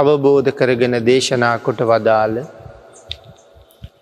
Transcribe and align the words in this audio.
අවබෝධ 0.00 0.50
කරගෙන 0.52 0.94
දේශනා 1.04 1.56
කොට 1.58 1.80
වදාළ 1.84 2.36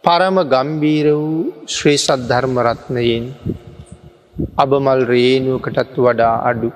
පරම 0.05 0.37
ගම්බීර 0.47 1.07
වූ 1.13 1.39
ශ්‍රී 1.69 1.99
සද්ධර්මරත්නයෙන් 1.99 3.25
අබමල් 4.57 5.01
රේනුවකටත් 5.11 5.97
වඩා 5.99 6.35
අඩු 6.51 6.71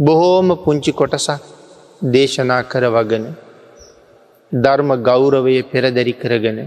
බොහෝම 0.00 0.48
පුංචි 0.64 0.92
කොටසක් 0.92 1.46
දේශනා 2.12 2.62
කර 2.64 2.84
වගන 2.88 3.24
ධර්ම 4.52 4.90
ගෞරවය 5.02 5.56
පෙරදැරි 5.70 6.14
කරගෙන 6.14 6.60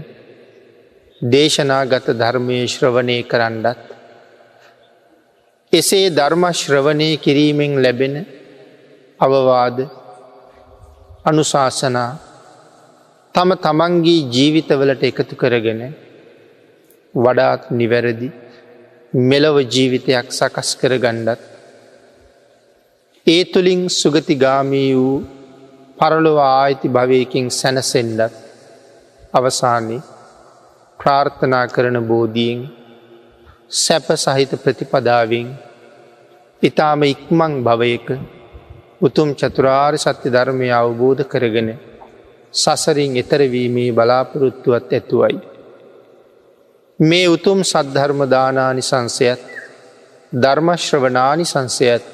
දේශනාගත 1.22 2.06
ධර්මය 2.14 2.58
ශ්‍රවණය 2.66 3.18
කරන්නත් 3.24 3.80
එසේ 5.72 6.06
ධර්මශ්‍රවණය 6.10 7.10
කිරීමෙන් 7.18 7.74
ලැබෙන 7.82 8.14
අවවාද 9.20 9.78
අනුශාසනා 11.30 12.10
තම 13.34 13.50
තමන්ගේ 13.58 14.20
ජීවිතවලට 14.28 15.02
එකතු 15.04 15.34
කරගෙන 15.36 15.82
වඩාත් 17.14 17.62
නිවැරදි 17.72 18.28
මෙලව 19.12 19.56
ජීවිතයක් 19.66 20.26
සකස් 20.30 20.70
කර 20.80 20.94
ගණ්ඩත් 20.98 21.42
ඒ 23.26 23.42
තුළින් 23.46 23.82
සුගතිගාමී 23.90 24.90
වූ 24.94 25.16
පරලොව 25.98 26.38
ආයිති 26.40 26.88
භවයකින් 26.88 27.46
සැනසෙන්ඩත් 27.52 28.34
අවසානයේ 29.34 30.06
ප්‍රාර්ථනා 31.00 31.66
කරන 31.66 31.98
බෝධීෙන් 32.04 32.60
සැප 33.76 34.06
සහිත 34.16 34.52
ප්‍රතිපදාවෙන් 34.62 35.48
ඉතාම 36.62 37.00
ඉක්මං 37.04 37.52
භවයක 37.62 38.08
උතුම් 39.00 39.28
චතුරාර් 39.34 39.94
සත්‍ය 39.96 40.28
ධර්මය 40.28 40.68
අවබෝධ 40.70 41.22
කරගෙන 41.24 41.68
සසරින් 42.54 43.16
එතරවීමේ 43.16 43.92
බලාපොරොත්තුවත් 43.92 44.92
ඇතුවයි. 44.92 45.38
මේ 46.98 47.28
උතුම් 47.28 47.58
සද්ධර්මදානානි 47.62 48.82
සංසයත් 48.82 49.42
ධර්මශ්‍රවනානි 50.32 51.44
සංසයත් 51.44 52.04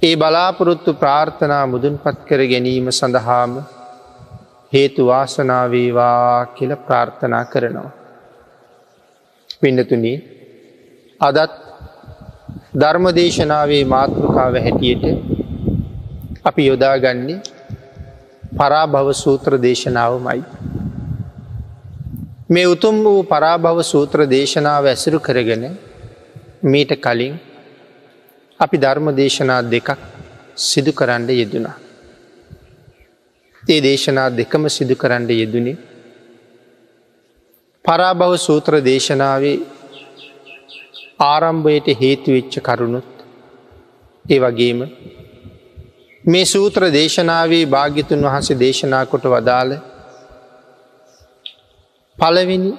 ඒ 0.00 0.14
බලාපොරොත්තු 0.16 0.90
ප්‍රාර්ථනා 0.94 1.64
මුදුන් 1.66 1.96
පත් 1.98 2.18
කර 2.28 2.40
ගැනීම 2.44 2.86
සඳහාම 2.90 3.52
හේතු 4.72 5.06
වාසනාවේවා 5.06 6.46
කියල 6.46 6.72
ප්‍රාර්ථනා 6.78 7.44
කරනවා. 7.44 7.90
පිඩතුනි 9.60 10.14
අදත් 11.20 11.52
ධර්මදේශනාවේ 12.80 13.84
මාතෘකාව 13.86 14.54
හැටියට 14.56 15.35
අපි 16.46 16.62
යොදාගන්නේ 16.66 17.38
පරාභව 18.56 19.08
සූත්‍ර 19.14 19.52
දේශනාවමයි. 19.58 20.42
මේ 22.50 22.66
උතුම් 22.66 22.96
වූ 23.04 23.20
පරාභව 23.24 23.78
සූත්‍ර 23.84 24.20
දේශනාව 24.26 24.84
ඇසුරු 24.86 25.18
කරගෙන 25.20 25.64
මීට 26.64 26.92
කලින් 26.98 27.34
අපි 28.60 28.76
ධර්ම 28.78 29.08
දේශනා 29.14 29.60
දෙකක් 29.64 29.88
සිදු 30.58 30.92
කරන්න 30.92 31.28
යෙදුනා. 31.32 31.76
ඒ 33.62 33.80
දේශනා 33.80 34.28
දෙකම 34.32 34.64
සිදු 34.68 34.94
කරන්න 34.94 35.30
යෙදුනේ 35.32 35.76
පරාභව 37.84 38.32
සූත්‍ර 38.38 38.74
දේශනාවේ 38.82 39.58
ආරම්භයට 41.22 41.88
හේතුවෙච්ච 41.94 42.54
කරුණුත් 42.60 43.10
ඒ 44.24 44.38
වගේම 44.38 44.80
මේ 46.26 46.44
සූත්‍ර 46.44 46.82
දේශනාවේ 46.90 47.64
භාග්‍යතුන් 47.66 48.24
වහන්සේ 48.24 48.58
දේශනා 48.58 49.02
කොට 49.06 49.26
වදාළ 49.26 49.72
පළවෙනි 52.18 52.70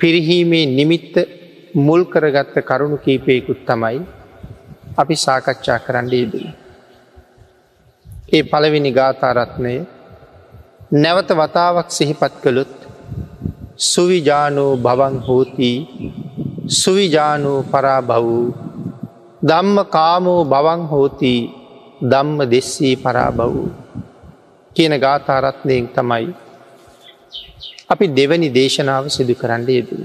පිරිහීමේ 0.00 0.64
නිමිත්ත 0.68 1.14
මුල් 1.78 2.02
කරගත්ත 2.04 2.56
කරුණු 2.62 2.96
කීපයකුත් 2.98 3.60
තමයි 3.64 3.98
අපි 4.96 5.16
සාකච්ඡා 5.16 5.78
කරන්න 5.78 6.08
යෙදෙන. 6.12 6.46
ඒ 8.32 8.42
පළවෙනි 8.42 8.90
ගාථාරත්නය 8.92 9.74
නැවත 10.94 11.30
වතාවක් 11.32 11.88
සිහිපත් 11.88 12.34
කළොත් 12.42 12.74
සුවිජානෝ 13.84 14.72
භවන් 14.78 15.16
හෝතිී 15.20 15.78
සුවිජානෝ 16.72 17.60
පරා 17.64 18.00
බවූ 18.02 18.46
දම්ම 19.42 19.78
කාමෝ 19.88 20.40
භවන් 20.46 20.82
හෝතිී 20.86 21.42
දම්ම 22.02 22.40
දෙස්සී 22.46 22.96
පරා 22.96 23.30
බවූ 23.30 23.68
කියන 24.76 24.94
ගාථාරත්නයෙන් 24.98 25.86
තමයි 25.88 26.26
අපි 27.88 28.06
දෙවැනි 28.08 28.48
දේශනාව 28.50 29.04
සිදු 29.08 29.34
කරන්න 29.34 29.62
යෙදන. 29.68 30.02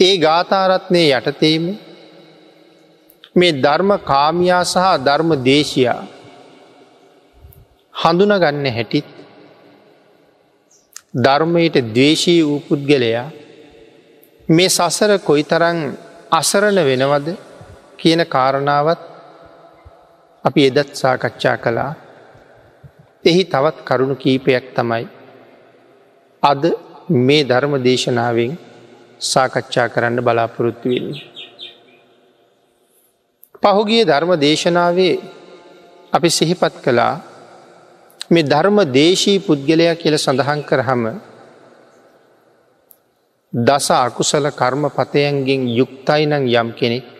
ඒ 0.00 0.14
ගාථාරත්නය 0.18 1.02
යටතේම 1.10 1.64
මේ 3.36 3.52
ධර්ම 3.58 3.90
කාමයා 4.04 4.64
සහ 4.64 4.86
ධර්ම 5.04 5.30
දේශයා 5.42 6.02
හඳුනගන්න 7.94 8.66
හැටිත් 8.70 9.08
ධර්මයට 11.16 11.76
දවේශී 11.88 12.40
වූ 12.42 12.60
පුද්ගලයා 12.60 13.26
මේ 14.48 14.68
සසර 14.68 15.12
කොයි 15.18 15.44
තරං 15.44 15.78
අසරණ 16.32 16.78
වෙනවද 16.82 17.28
කියන 17.98 18.22
කාරණාවත් 18.26 19.13
අපි 20.44 20.60
එදත් 20.62 20.90
සාකච්ඡා 20.94 21.56
කළා 21.56 21.92
එහි 23.24 23.42
තවත් 23.44 23.76
කරුණු 23.84 24.14
කීපයක් 24.14 24.66
තමයි 24.76 25.04
අද 26.42 26.62
මේ 27.20 27.44
ධර්ම 27.44 27.74
දේශනාවෙන් 27.80 28.52
සාකච්ඡා 29.22 29.86
කරන්න 29.88 30.20
බලාපොරොත්තු 30.20 30.86
වෙන්නේ. 30.88 31.22
පහුගිය 33.62 34.02
ධර්ම 34.04 34.32
දේශනාවේ 34.38 35.14
අපි 36.12 36.28
සිහිපත් 36.30 36.74
කළා 36.84 37.14
මේ 38.30 38.44
ධර්ම 38.44 38.78
දේශී 38.92 39.38
පුද්ගලයා 39.38 39.94
කියල 39.94 40.16
සඳහන් 40.16 40.60
කරහම 40.62 41.02
දස 43.52 43.88
අකුසල 43.96 44.46
කර්ම 44.52 44.84
පතයන්ගෙන් 44.90 45.62
යුක්තයි 45.70 46.22
නං 46.26 46.44
යම් 46.52 46.68
කෙනෙක් 46.72 47.13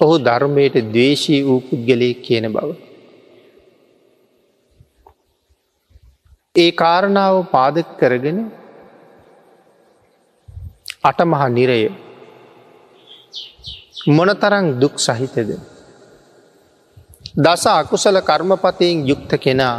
ඔහු 0.00 0.14
ධර්මයට 0.20 0.76
දවේශී 0.88 1.40
වූ 1.42 1.60
පුද්ගලයෙක් 1.60 2.18
කියන 2.22 2.46
බව. 2.48 2.68
ඒ 6.54 6.70
කාරණාව 6.72 7.36
පාදක 7.50 7.88
කරගෙන 7.98 8.38
අටමහා 11.04 11.48
නිරය 11.50 11.80
මොනතරං 14.08 14.66
දුක් 14.80 14.94
සහිතද. 14.98 15.50
දස 17.36 17.64
අකුසල 17.72 18.16
කර්මපතයෙන් 18.22 18.96
යුක්ත 19.02 19.32
කෙනා 19.38 19.76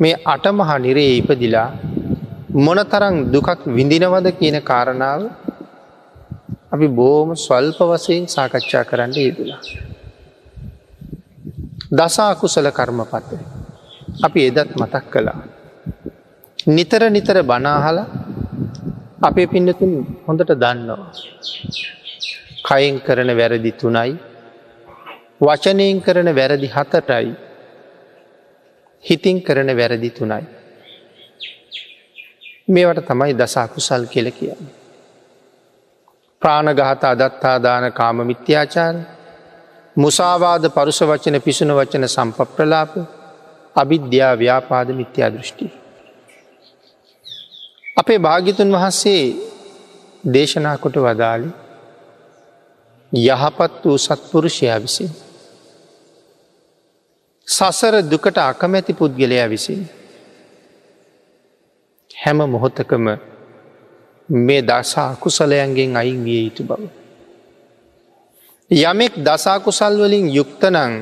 මේ 0.00 0.20
අටමහා 0.26 0.78
නිරේ 0.78 1.12
ඉපදිලා 1.16 1.68
මොනතරං 2.58 3.16
දුකක් 3.32 3.60
විඳිනවද 3.68 4.26
කියන 4.32 4.56
කාරණාව 4.62 5.20
අපි 6.72 6.86
බෝම 6.90 7.30
ස්වල්ප 7.36 7.78
වසයෙන් 7.90 8.24
සාකච්ඡා 8.28 8.84
කරන්න 8.84 9.12
යෙදලා. 9.16 9.60
දසා 11.92 12.32
කුසල 12.34 12.66
කර්මපත 12.70 13.30
අපි 14.22 14.40
එදත් 14.48 14.70
මතක් 14.76 15.04
කළා. 15.12 15.40
නිතර 16.68 17.02
නිතර 17.10 17.36
බනාහල 17.42 17.98
අපේ 19.20 19.46
පින්නතුන් 19.46 19.92
හොඳට 20.26 20.52
දන්නවා. 20.54 21.10
කයින් 22.68 22.96
කරන 23.00 23.30
වැරදි 23.36 23.72
තුනයි 23.74 24.12
වචනයෙන් 25.40 25.98
කරන 26.00 26.28
වැරදි 26.36 26.68
හතටයි 26.68 27.28
හිතින් 29.04 29.38
කරන 29.42 29.70
වැරදි 29.76 30.10
තුනයි. 30.12 30.44
මේවට 32.68 33.08
තමයි 33.08 33.32
දසාකුසල් 33.34 34.04
කෙල 34.06 34.28
කියන්නේ. 34.32 34.79
ප්‍රාණගහත 36.42 37.02
අදත්තාදාන 37.04 37.84
කාම 37.92 38.16
මිත්‍යාචාර 38.24 38.94
මුසාවාද 39.96 40.64
පරුස 40.70 41.00
වචන 41.02 41.36
පිසුන 41.40 41.70
වචන 41.70 42.04
සම්ප 42.06 42.38
ප්‍රලාප 42.56 42.92
අවිද්‍යා 43.76 44.32
ව්‍යාපාද 44.34 44.88
මිත්‍යා 44.92 45.30
දෘෂ්ටි. 45.30 45.66
අපේ 47.96 48.18
භාගිතුන් 48.18 48.72
වහන්සේ 48.72 49.22
දේශනා 50.24 50.76
කොට 50.78 50.96
වදාළි 50.98 51.50
යහපත් 53.12 53.84
වූ 53.84 53.98
සත්පුරුෂයා 53.98 54.78
විසින්. 54.78 55.10
සසර 57.48 57.94
දුකට 58.02 58.38
අකමැති 58.40 58.92
පුද්ගලයා 58.94 59.48
විසින්. 59.48 59.82
හැම 62.14 62.38
මොහොතකම 62.48 63.06
මේ 64.30 64.62
දසා 64.62 65.16
කුසලයන්ගෙන් 65.16 65.96
අයින් 65.96 66.24
විය 66.24 66.44
යුතු 66.44 66.62
බව. 66.64 67.00
යමෙක් 68.70 69.14
දසාකුසල් 69.18 69.94
වලින් 69.98 70.26
යුක්තනං 70.30 70.92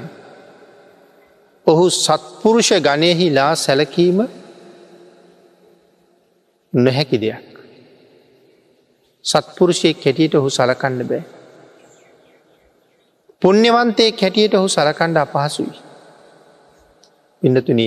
ඔහු 1.67 1.91
සත්පුරුෂ 1.93 2.71
ගණයහිලා 2.79 3.55
සැලකීම 3.55 4.19
නොහැකි 6.73 7.19
දෙයක්. 7.19 7.45
සත්පුරුෂය 9.25 9.93
කැටියට 9.95 10.35
ඔහු 10.35 10.49
සලකන්න 10.49 11.05
බෑ. 11.05 11.23
පුුණ්‍යවන්තය 13.43 14.13
කැටියට 14.13 14.55
ඔහු 14.55 14.69
සලකණ්ඩ 14.69 15.19
අපහසුයි. 15.19 15.77
ඉන්නතුන 17.43 17.81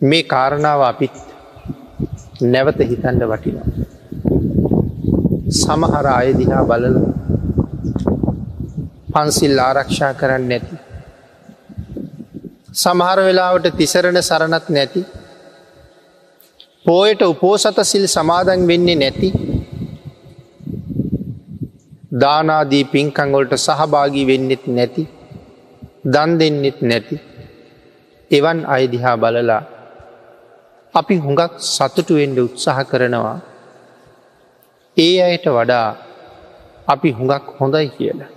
මේ 0.00 0.22
කාරණාව 0.24 0.80
අපිත් 0.82 1.29
නැවත 2.44 2.80
හිතන්ඩ 2.82 3.22
වටිනවා. 3.24 3.68
සමහර 5.56 6.06
අයදිහා 6.10 6.62
බලල 6.64 6.96
පන්සිල් 9.12 9.58
ආරක්ෂා 9.60 10.12
කරන්න 10.14 10.46
නැති. 10.48 10.76
සමහර 12.74 13.18
වෙලාවට 13.20 13.66
තිසරණ 13.76 14.18
සරණත් 14.22 14.66
නැති 14.70 15.00
පෝයට 16.86 17.22
උපෝසත 17.24 17.78
සිල් 17.84 18.04
සමාදන් 18.08 18.62
වෙන්නේ 18.66 18.96
නැති 18.96 19.28
දානාදී 22.14 22.84
පින්කංගොලට 22.84 23.52
සහභාගී 23.58 24.26
වෙන්නෙත් 24.26 24.64
නැති 24.68 25.02
දන් 26.06 26.30
දෙන්නෙත් 26.40 26.78
නැති 26.82 27.16
එවන් 28.30 28.60
අයදිහා 28.66 29.16
බලලා 29.16 29.62
අපි 30.94 31.14
හුඟක් 31.16 31.52
සතුටුවෙන්ඩ 31.66 32.38
උත්සාහ 32.38 32.78
කරනවා 32.82 33.38
ඒ 34.96 35.16
අයට 35.22 35.46
වඩා 35.48 35.88
අපි 36.88 37.10
හුඟක් 37.10 37.44
හොඳයි 37.58 37.88
කියලා. 37.88 38.30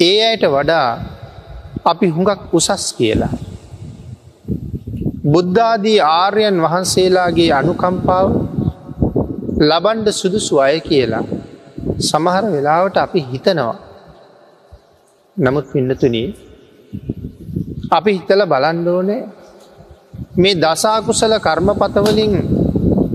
ඒ 0.00 0.18
අයට 0.24 0.44
වඩා 0.46 0.88
අපි 1.84 2.06
හුඟක් 2.08 2.54
උසස් 2.54 2.84
කියලා. 2.92 3.34
බුද්ධාදී 5.24 5.98
ආර්යන් 6.00 6.56
වහන්සේලාගේ 6.62 7.50
අනුකම්පාව 7.52 8.28
ලබන්ඩ 9.60 10.08
සුදුසු 10.12 10.54
අය 10.60 10.76
කියලා 10.80 11.24
සමහර 12.00 12.44
වෙලාවට 12.46 12.96
අපි 12.96 13.20
හිතනවා. 13.22 13.76
නමුත් 15.36 15.66
පින්නතුනී 15.72 16.28
අපි 17.90 18.10
හිතල 18.12 18.42
බලන්ඩෝනේ 18.44 19.22
මේ 20.34 20.54
දසාකුසල 20.56 21.34
කර්මපතවලින් 21.38 22.32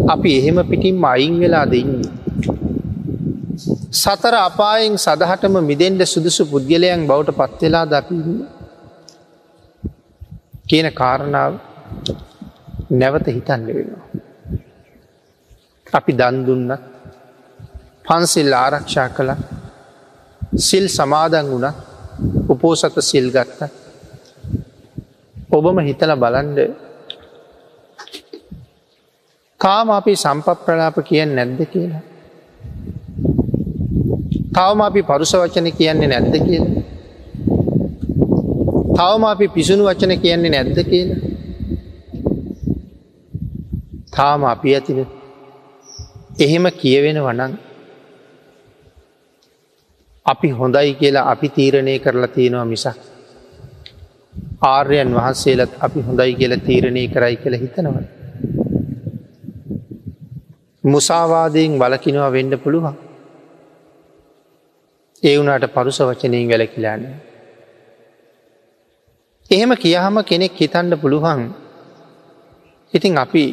අපි 0.06 0.30
එහෙම 0.40 0.58
පිටින් 0.64 0.98
අයින් 1.04 1.34
වෙලා 1.40 1.66
දෙන්නේ. 1.66 2.12
සතර 3.94 4.36
අපායෙන් 4.40 4.96
සදහටම 4.98 5.56
මිදෙන්ට 5.62 6.02
සුදුසු 6.06 6.44
පුද්ගලයන් 6.46 7.02
බවට 7.08 7.38
පත්වෙලා 7.40 7.86
දකින්න 7.88 8.28
කියන 10.68 10.88
කාරණාව 10.92 11.54
නැවත 12.92 13.28
හිතන්න 13.28 13.62
වෙනවා. 13.68 14.06
අපි 15.94 16.12
දන්දුන්නත් 16.14 16.82
පන්සිල් 18.06 18.52
ආරක්ෂා 18.56 19.10
කළ 19.10 19.32
සිල් 20.60 20.86
සමාදන් 20.90 21.48
වුණ 21.48 21.68
උපෝසත 22.50 22.98
සිල් 23.02 23.28
ගත්ත 23.32 23.60
ඔබම 25.54 25.78
හිතල 25.82 26.12
බලන්ඩ 26.16 26.60
තාම 29.62 29.88
අපි 29.90 30.14
සම්පප්‍රලාප 30.16 30.98
කියන්න 31.02 31.36
නැද්ද 31.36 31.60
කියලා. 31.68 32.02
තවම 34.54 34.82
අපි 34.82 35.02
පරුස 35.04 35.34
වචන 35.34 35.68
කියන්නේ 35.72 36.10
නැද්ද 36.10 36.36
කියලා. 36.40 36.84
තවම 38.96 39.24
අපි 39.26 39.46
පිසුණු 39.50 39.84
වචන 39.86 40.14
කියන්නේ 40.20 40.52
නැද්ද 40.52 40.80
කියලා. 40.86 41.20
තාම 44.14 44.44
අපි 44.46 44.76
ඇතින 44.76 45.00
එහෙම 46.40 46.66
කියවෙන 46.74 47.24
වනන් 47.24 47.54
අපි 50.26 50.48
හොඳයි 50.52 50.94
කියලා 50.96 51.30
අපි 51.32 51.48
තීරණය 51.52 52.00
කරලා 52.00 52.28
තියෙනවා 52.30 52.66
මිසක්. 52.66 53.13
ආර්යන් 54.64 55.10
වහන්සේලත් 55.16 55.74
අපි 55.80 56.00
හොඳයි 56.02 56.34
කියලා 56.34 56.66
තීරණය 56.68 57.04
කරයි 57.08 57.36
කළ 57.36 57.56
හිතනවද. 57.56 58.06
මුසාවාදයෙන් 60.84 61.80
වලකිනවා 61.80 62.32
වෙන්න 62.32 62.54
පුළුවන්. 62.60 62.96
ඒ 65.24 65.36
වුණට 65.38 65.68
පරුස 65.76 66.00
වචනයෙන් 66.02 66.50
වැලකිලාන්නේ. 66.50 67.16
එහෙම 69.52 69.72
කියහම 69.78 70.18
කෙනෙක් 70.24 70.54
හිතන්න 70.54 71.00
පුළුවන් 71.02 71.42
ඉතින් 72.94 73.18
අපි 73.18 73.44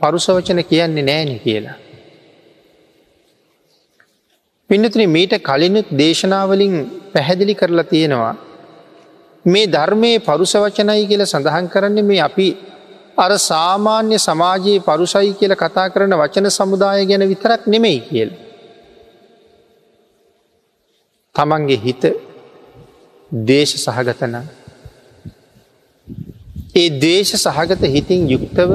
පරුසවචන 0.00 0.60
කියන්නේ 0.64 1.02
නෑන 1.02 1.40
කියලා. 1.40 1.76
පින්නතුන 4.70 5.04
මීට 5.08 5.34
කලිනුත් 5.40 5.88
දේශනාවලින් 5.92 6.74
පැහැදිලි 7.12 7.54
කරලා 7.54 7.84
තියෙනවා. 7.84 8.34
මේ 9.46 9.66
ධර්මයේ 9.68 10.18
පරුසවචනයි 10.20 11.04
කියල 11.06 11.22
සඳහන් 11.24 11.66
කරන්නේ 11.68 12.02
මේ 12.02 12.20
අපි 12.20 12.48
අර 13.16 13.30
සාමාන්‍ය 13.40 14.18
සමාජයේ 14.18 14.80
පරුසයි 14.80 15.32
කියල 15.34 15.54
කතා 15.54 15.86
කරන 15.88 16.14
වචන 16.14 16.48
සමුදාය 16.50 17.06
ගැන 17.06 17.24
විතරක් 17.24 17.62
නෙමෙයි 17.66 18.00
කියල. 18.00 18.30
තමන්ගේ 21.34 21.78
හිත 21.78 22.04
දේශ 23.32 23.74
සහගතන 23.76 24.36
ඒ 26.74 26.88
දේශ 27.00 27.34
සහගත 27.36 27.82
හිතින් 27.88 28.28
යුක්තව 28.28 28.70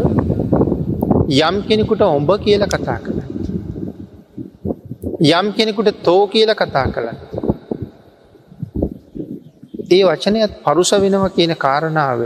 යම් 1.39 1.55
කෙනෙකුට 1.63 2.01
ඔඹ 2.07 2.31
කියල 2.39 2.63
කතා 2.67 2.99
කළ. 2.99 3.19
යම් 5.31 5.47
කෙනෙකුට 5.53 6.03
තෝ 6.03 6.21
කියල 6.27 6.53
කතා 6.55 6.87
කළ. 6.87 7.09
ඒ 9.91 10.01
වචනයත් 10.03 10.53
පරුස 10.65 10.91
වෙනව 10.95 11.25
කියන 11.35 11.53
කාරණාව 11.55 12.19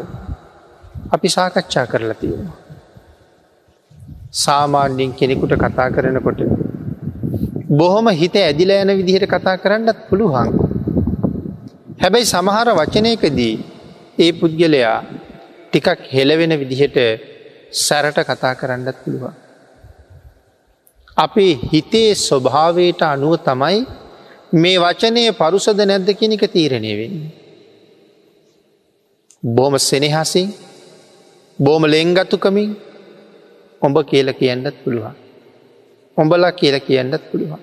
අපි 1.16 1.28
සාකච්ඡා 1.30 1.86
කරලා 1.86 2.16
තියෙනවා. 2.16 2.58
සාමාන්‍යින් 4.36 5.12
කෙනෙකුට 5.14 5.54
කතා 5.56 5.90
කරනකොට. 5.90 6.42
බොහොම 7.72 8.08
හිත 8.14 8.36
ඇදිල 8.38 8.72
යන 8.74 8.92
විදිහට 9.00 9.28
කතා 9.28 9.56
කරන්නත් 9.58 10.00
පුළුවන්. 10.10 10.50
හැබැයි 12.02 12.26
සමහර 12.26 12.68
වචනයකදී 12.80 13.54
ඒ 14.18 14.32
පුද්ගලයා 14.32 14.98
ටිකක් 15.66 16.02
හෙලවෙන 16.12 16.54
විදිහට 16.62 16.98
සැරට 17.78 18.20
කතා 18.24 18.54
කරන්නත් 18.56 18.98
පුළුවන්. 19.04 19.34
අපේ 21.18 21.54
හිතේ 21.72 22.10
ස්වභාවයට 22.18 23.02
අනුව 23.04 23.34
තමයි 23.40 23.80
මේ 24.56 24.78
වචනය 24.80 25.24
පරුසද 25.34 25.80
නැද්ද 25.84 26.10
කෙනෙක 26.14 26.44
තීරණය 26.48 26.94
වෙන්නේ. 27.00 27.45
බොහම 29.46 29.78
සෙනෙහසින් 29.80 30.48
බෝම 31.60 31.84
ලෙංගතුකමින් 31.86 32.76
ඔඹ 33.82 33.98
කියල 34.04 34.34
කියන්නත් 34.34 34.76
පුළුවන්. 34.84 35.16
ඔඹලා 36.18 36.52
කියල 36.52 36.80
කියන්නත් 36.80 37.24
පුළුවන්. 37.32 37.60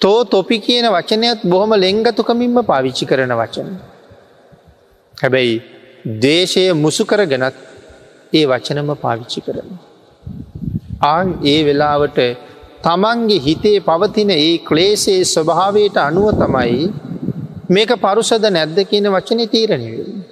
තෝ 0.00 0.24
තොපි 0.24 0.58
කියන 0.58 0.86
වචනයත් 0.86 1.40
බොහොම 1.44 1.70
ලෙංගතුකමින්ම 1.76 2.56
පාවිච්චි 2.62 3.06
කරන 3.06 3.32
වචන. 3.32 3.68
හැබැයි 5.14 5.62
දේශය 6.20 6.64
මුසු 6.74 7.04
කරගෙනත් 7.04 7.56
ඒ 8.32 8.44
වචනම 8.46 8.90
පාවිච්චි 8.96 9.40
කරන. 9.40 9.68
ආන් 11.02 11.28
ඒ 11.44 11.60
වෙලාවට 11.64 12.18
තමන්ගේ 12.84 13.40
හිතේ 13.40 13.78
පවතින 13.80 14.30
ඒ 14.30 14.58
ක්ලේසේ 14.58 15.20
ස්වභාවයට 15.24 15.96
අනුව 15.98 16.28
තමයි 16.34 16.92
මේක 17.68 17.90
පරුසද 17.96 18.44
නැද්ද 18.50 18.78
කියන 18.84 19.06
වචන 19.06 19.48
තීරණය 19.48 19.90
වෙන. 19.96 20.24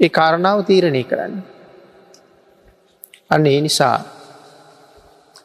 ඒ 0.00 0.08
කාරණාව 0.10 0.66
තීරණය 0.66 1.02
කරන්න. 1.04 1.42
අන්න 3.30 3.46
ඒ 3.46 3.60
නිසා 3.60 3.98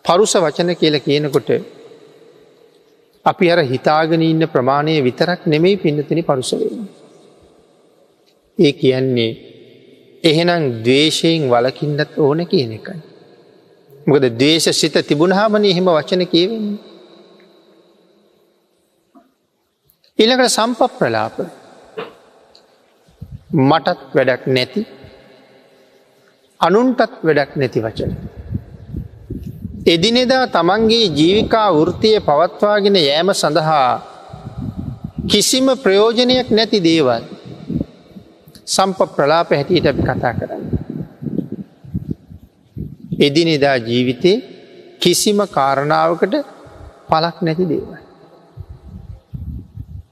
පරුස 0.05 0.34
වචන 0.36 0.75
කියල 0.75 1.00
කියනකොට 1.00 1.50
අපි 3.25 3.51
අර 3.51 3.60
හිතාගෙන 3.63 4.22
ඉන්න 4.22 4.48
ප්‍රමාණය 4.48 5.01
විතරක් 5.01 5.46
නෙමෙයි 5.46 5.77
පින්නතිනි 5.77 6.24
පරුසවෙන. 6.24 6.88
ඒ 8.58 8.72
කියන්නේ 8.72 9.38
එහෙනම් 10.24 10.84
දවේශයෙන් 10.84 11.50
වලකින්නත් 11.50 12.17
ඕන 12.17 12.48
කියන 12.48 12.72
එකයි. 12.72 13.00
මොකද 14.08 14.25
දවේශ 14.34 14.69
සිත 14.72 14.96
තිබුණහාමන 15.03 15.65
එහෙම 15.65 15.86
වචන 15.88 16.25
කියවෙන්නේ. 16.25 16.79
ඊළඟට 20.19 20.51
සම්ප 20.51 20.81
ප්‍රලාප 20.97 21.35
මටත් 23.67 23.99
වැඩක් 24.15 24.43
නැති 24.55 24.81
අනුන්ටත් 26.59 27.13
වැඩක් 27.27 27.51
නැති 27.59 27.83
වචන. 27.85 28.11
එදිනෙදා 29.85 30.45
තමන්ගේ 30.55 31.05
ජීවිකා 31.19 31.67
වෘතිය 31.77 32.17
පවත්වාගෙන 32.27 32.97
යෑම 32.99 33.31
සඳහා 33.33 33.89
කිසිම 35.31 35.67
ප්‍රයෝජනයක් 35.83 36.49
නැති 36.51 36.83
දේවල් 36.88 37.23
සම්ප 38.67 38.99
ප්‍රලාප 39.15 39.55
හැටියට 39.57 39.89
අපි 39.91 40.03
කතා 40.09 40.33
කරන්න. 40.39 40.63
එදිනෙදා 43.19 43.77
ජීවිතේ 43.88 44.38
කිසිම 45.01 45.39
කාරණාවකට 45.55 46.35
පලක් 47.09 47.35
නැති 47.41 47.71
දේවල්. 47.73 48.08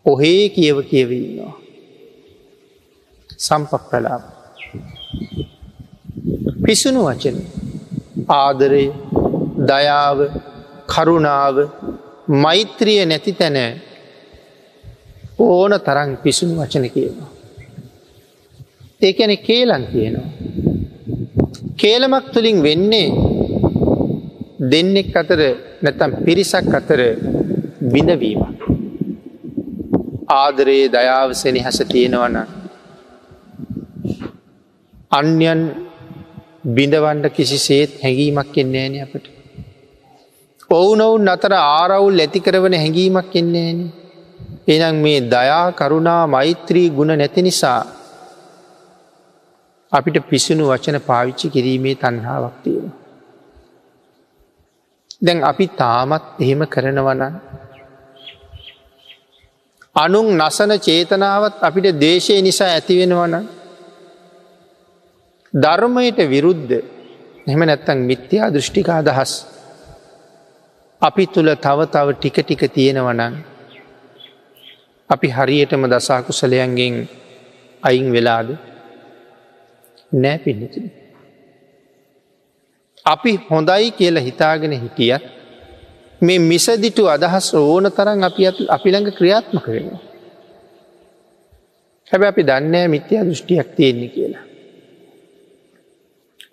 ඔහේ 0.07 0.49
කියව 0.49 0.77
කියවන්නවා. 0.83 1.53
සම්ප 3.39 3.71
ප්‍රලාප. 3.89 4.23
පිසුණු 6.63 7.01
වචන 7.07 7.37
ආදරය 8.35 8.85
දයාව 9.63 10.19
කරුණාව 10.87 11.55
මෛත්‍රිය 12.35 13.01
නැති 13.05 13.33
තැන 13.33 13.57
ඕන 15.39 15.71
තරන් 15.79 16.11
පිසුණු 16.17 16.55
වචන 16.55 16.85
කියනවා. 16.89 17.31
ඒකැන 19.01 19.37
කේලන් 19.39 19.83
කියනවා. 19.93 20.29
කේලමක් 21.77 22.25
තුළින් 22.33 22.63
වෙන්නේ 22.63 23.07
දෙන්නෙක් 24.61 25.15
අතර 25.15 25.41
නැතම් 25.81 26.11
පිරිසක් 26.25 26.73
අතර 26.73 26.99
බිඳවීම. 27.83 28.56
ආදරයේ 30.27 30.87
දයාව 30.89 31.29
සෙනහස 31.33 31.79
තියෙනවන. 31.85 32.37
අන්‍යන් 35.11 35.61
බිඳවන්ඩ 36.67 37.25
කිසි 37.29 37.57
සේත් 37.57 37.91
හැඟීමක් 38.01 38.57
එන්නේ 38.57 38.83
ෑන 38.83 38.95
අපට. 39.01 39.25
ඔවුනොවුන් 40.69 41.27
අතර 41.27 41.53
ආරවුල් 41.53 42.19
ඇති 42.19 42.39
කරවන 42.39 42.75
හැඟීමක් 42.75 43.33
එන්නේ 43.35 43.67
ෑන. 43.67 43.81
එනම් 44.67 44.97
මේ 44.97 45.19
දයා 45.27 45.65
කරුණා 45.71 46.21
මෛත්‍රී 46.27 46.89
ගුණ 46.89 47.13
නැති 47.13 47.41
නිසා 47.41 47.81
අපිට 49.91 50.17
පිසුණු 50.29 50.63
වචන 50.67 50.97
පාවිච්චි 51.01 51.49
කිරීමේ 51.49 51.95
තන්හාාවක් 51.95 52.55
තියෙන. 52.63 52.91
දැන් 55.21 55.39
අපි 55.43 55.65
තාමත් 55.75 56.25
එහෙම 56.39 56.61
කරනවන 56.65 57.21
අනුන් 59.97 60.27
නසන 60.37 60.71
චේතනාවත් 60.79 61.55
අපිට 61.61 61.87
දේශය 61.97 62.41
නිසා 62.41 62.69
ඇතිවෙනවන 62.69 63.35
ධර්මයට 65.53 66.19
විරුද්ධ 66.27 66.73
එහම 67.47 67.61
නැත්තං 67.63 67.99
මිත්‍යා 68.03 68.49
දෘෂ්ටික 68.49 68.89
අදහස් 68.91 69.31
අපි 71.01 71.23
තුළ 71.27 71.51
තව 71.57 71.79
තව 71.87 72.07
ටික 72.13 72.37
ටික 72.41 72.63
තියෙනවනං 72.69 73.33
අපි 75.09 75.27
හරියටම 75.29 75.83
දසාකුසලයන්ගෙන් 75.85 76.95
අයින් 77.83 78.07
වෙලාද 78.11 78.49
නෑ 80.11 80.37
පිල්ලිති. 80.37 80.81
අපි 83.05 83.31
හොඳයි 83.49 83.91
කියලා 83.91 84.23
හිතාගෙන 84.23 84.73
හිටියත් 84.73 85.36
මේ 86.21 86.39
මිසදිටු 86.41 87.03
අදහස් 87.07 87.53
ඕන 87.53 87.85
තරන් 87.91 88.23
අපි 88.23 88.43
අපිළඟ 88.69 89.09
ක්‍රියාත්ම 89.11 89.57
කරෙනවා. 89.59 90.01
හැබ 92.11 92.21
අපි 92.23 92.41
දන්නෑ 92.43 92.87
මිත්‍යා 92.87 93.23
දෘෂ්ටියක් 93.23 93.69
තියෙන්නේ 93.75 94.09
කියලා. 94.09 94.43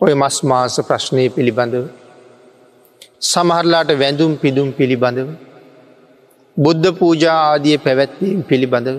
ඔය 0.00 0.12
මස් 0.14 0.36
මාස 0.42 0.76
ප්‍රශ්නය 0.80 1.24
පිළිබඳව 1.30 1.84
සමහරලාට 3.22 3.90
වැඳුම් 3.94 4.32
පිදුම් 4.36 4.68
පිළිබඳව 4.72 5.28
බුද්ධ 6.56 6.90
පූජා 6.98 7.38
ආදිය 7.44 7.78
පැවැත්වීම 7.78 8.40
පිළිබඳව 8.42 8.98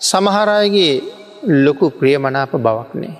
සමහරයගේ 0.00 0.94
ලොකු 1.64 1.86
ප්‍රියමනාප 1.90 2.52
බවක් 2.56 2.90
නෑ. 2.94 3.16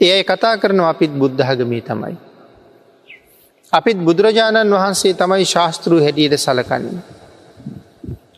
ඒ 0.00 0.22
කතා 0.22 0.54
කරන 0.56 0.80
අපිත් 0.82 1.12
බුද්ධහගමී 1.12 1.82
තමයි. 1.82 2.16
අපිත් 3.72 3.98
බුදුරජාණන් 3.98 4.72
වහන්සේ 4.72 5.14
තමයි 5.14 5.44
ශාස්තෘ 5.44 5.92
හැටියට 5.96 6.36
සලකන්නේ. 6.36 7.02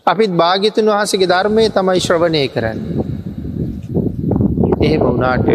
අපිත් 0.07 0.33
භාගිතුන් 0.33 0.87
වහසගේ 0.87 1.29
ධර්මය 1.29 1.65
තමයි 1.71 2.01
ශ්‍රවණය 2.01 2.43
කරන්න. 2.49 2.79
එහෙම 4.81 5.03
වුනාට 5.03 5.47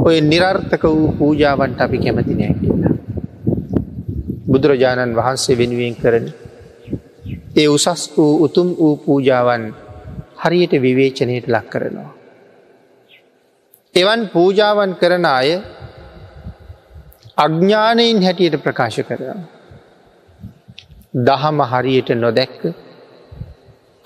ඔය 0.00 0.16
නිරර්ථක 0.22 0.84
වූ 0.84 1.12
පූජාවන්ට 1.12 1.80
අපි 1.80 1.98
කැමති 1.98 2.34
නෑ 2.34 2.54
කියලා. 2.56 2.94
බුදුරජාණන් 4.46 5.16
වහන්සේ 5.16 5.58
වෙනුවෙන් 5.58 5.96
කරන. 5.96 6.26
ඒ 7.56 7.68
උසස් 7.68 8.02
වූ 8.16 8.32
උතුම් 8.44 8.68
වූ 8.76 8.96
පූජාවන් 8.98 9.64
හරියට 10.36 10.74
විවේචනයට 10.78 11.48
ලක් 11.48 11.66
කරනවා. 11.70 12.10
එවන් 13.94 14.28
පූජාවන් 14.28 14.92
කරන 14.94 15.24
අය 15.26 15.48
අඥ්ඥානයින් 17.38 18.22
හැටියට 18.22 18.62
ප්‍රකාශ 18.62 19.00
කරනවා. 19.00 19.40
දහම 21.18 21.58
හරියට 21.64 22.10
නොදැක්ක 22.16 22.62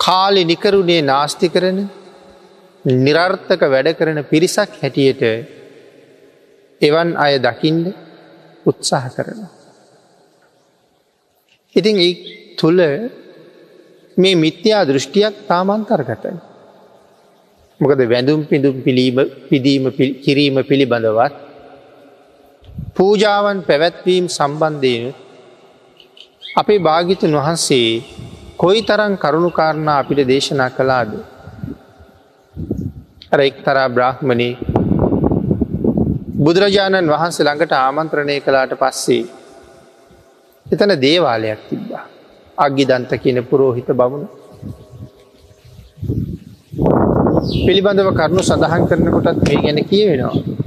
කාලෙ 0.01 0.43
නිකරුණේ 0.45 1.03
නාස්ති 1.03 1.49
කරන 1.49 1.79
නිරර්ථක 2.85 3.63
වැඩ 3.67 3.89
කරන 3.93 4.19
පිරිසක් 4.25 4.73
හැටියට 4.83 5.23
එවන් 6.81 7.09
අය 7.17 7.33
දකිින්ද 7.39 7.87
උත්සාහ 8.67 9.05
කරනවා. 9.09 9.51
ඉතින් 11.77 11.97
ඒ 11.99 12.13
තුළ 12.57 12.81
මේ 14.17 14.35
මිත්‍යා 14.37 14.83
දෘෂ්ටියක් 14.85 15.35
තාමන්තර්ගතයි. 15.47 16.35
මොකද 17.81 18.01
වැඳුම් 18.07 18.41
පිඳුම් 18.45 18.77
පිළීම 18.83 19.17
පිදීම 19.49 19.85
කිරීම 20.21 20.57
පිළිබඳවත් 20.65 21.50
පූජාවන් 22.97 23.59
පැවැත්වීම් 23.63 24.25
සම්බන්ධයන 24.29 25.05
අපේ 26.57 26.79
භාගිතුන් 26.79 27.33
වහන්සේ 27.33 27.91
කොයි 28.57 28.83
තරන් 28.83 29.15
කරුණුකාරණා 29.17 29.99
අපිට 29.99 30.21
දේශනා 30.29 30.71
කළාද. 30.71 31.11
අර 33.33 33.41
එක්තරා 33.41 33.89
බ්‍රහ්මණී 33.89 34.55
බුදුරජාණන් 36.41 37.13
වහන්සේ 37.15 37.47
ළඟට 37.47 37.75
ආමන්ත්‍රණය 37.77 38.37
කළාට 38.41 38.75
පස්සේ 38.75 39.23
එතන 40.67 40.93
දේවාලයක් 41.01 41.61
තිබ්බා. 41.69 42.05
අග්ගිදන්ත 42.59 43.13
කියන 43.23 43.39
පුරෝහිත 43.45 43.91
බමුණ 43.93 44.27
පිළිබඳව 47.65 48.11
කරුණු 48.13 48.43
සඳහන් 48.43 48.83
කරනකොටත් 48.89 49.39
මේ 49.45 49.63
ගැන 49.63 49.81
කියවෙනවා. 49.85 50.60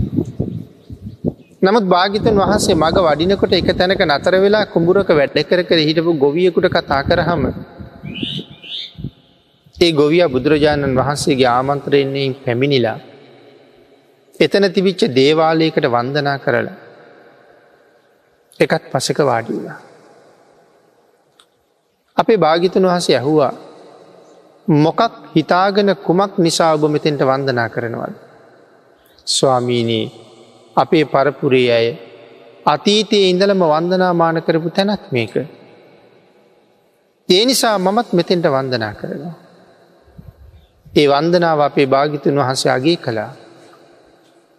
නමුත් 1.64 1.86
භාගිතන් 1.86 2.38
වහන්සේ 2.38 2.76
මඟ 2.76 2.98
වඩිනකොට 3.02 3.54
එක 3.54 3.70
තැනක 3.74 4.02
නතර 4.06 4.36
වෙලා 4.38 4.66
කුඹුරක 4.66 5.10
වැඩ 5.12 5.38
කර 5.42 5.60
කර 5.64 5.80
හිටපු 5.80 6.12
ගොවියකුට 6.16 6.68
කතා 6.70 7.02
කරහම 7.02 7.44
ඒ 9.76 9.92
ගොවිය 9.92 10.24
බුදුරජාණන් 10.28 10.98
වහන්සේගේ 11.00 11.50
ආමන්ත්‍රයෙන්නේ 11.50 12.26
පැමිණිලා 12.42 12.98
එතන 14.40 14.66
තිබිච්ච 14.70 15.02
දේවාලයකට 15.12 15.88
වන්දනා 15.88 16.38
කරලා 16.38 16.76
එකත් 18.60 18.84
පසක 18.92 19.20
වාඩිලා. 19.22 19.78
අපේ 22.18 22.38
භාගිතන් 22.38 22.86
වහසේ 22.86 23.16
ඇහුවා 23.16 23.54
මොකක් 24.68 25.02
හිතාගෙන 25.36 25.96
කුමක් 26.00 26.34
නිසා 26.40 26.74
ඔබ 26.74 26.84
මෙතෙන්ට 26.88 27.22
වන්දනා 27.22 27.70
කරනවද. 27.70 28.14
ස්වාමීනී 29.28 30.06
අපේ 30.76 31.04
පරපුරේ 31.06 31.70
අය 31.72 31.88
අතීතයේ 32.66 33.30
ඉඳලම 33.30 33.64
වන්දනාමාන 33.66 34.38
කරපු 34.42 34.70
තැනක් 34.70 35.06
මේක. 35.12 35.34
ඒ 37.30 37.44
නිසා 37.46 37.78
මමත් 37.80 38.08
මෙතෙන්ට 38.12 38.46
වන්දනා 38.48 38.94
කරනවා. 38.94 39.36
ඒ 40.94 41.08
වන්දනාව 41.08 41.60
අපේ 41.62 41.88
භාගිතුන් 41.88 42.36
වහන්සේ 42.36 42.72
අගේ 42.72 42.98
කළා. 42.98 43.32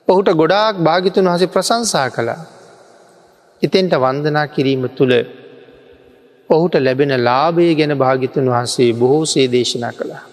ඔහුට 0.08 0.28
ගොඩාක් 0.32 0.76
භාගිතුන් 0.78 1.26
වහසේ 1.26 1.46
ප්‍රසංසා 1.46 2.08
කළා. 2.10 2.42
එතෙන්ට 3.62 3.94
වන්දනා 3.96 4.46
කිරීම 4.48 4.84
තුළ 4.90 5.14
ඔහුට 6.50 6.74
ලැබෙන 6.76 7.12
ලාභය 7.20 7.74
ගැන 7.74 7.92
භාගිතුන් 7.96 8.46
වහන්සේ 8.46 8.90
බොහෝසේ 8.92 9.46
දේශනා 9.48 9.92
කළා. 9.92 10.24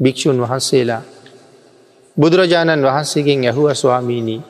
භික්‍ෂූන් 0.00 0.38
වහන්සේලා 0.40 1.02
බුදුරජාණන් 2.16 2.84
වහන්සේගෙන් 2.84 3.44
ඇහුව 3.44 3.72
ස්වාමීණී 3.74 4.42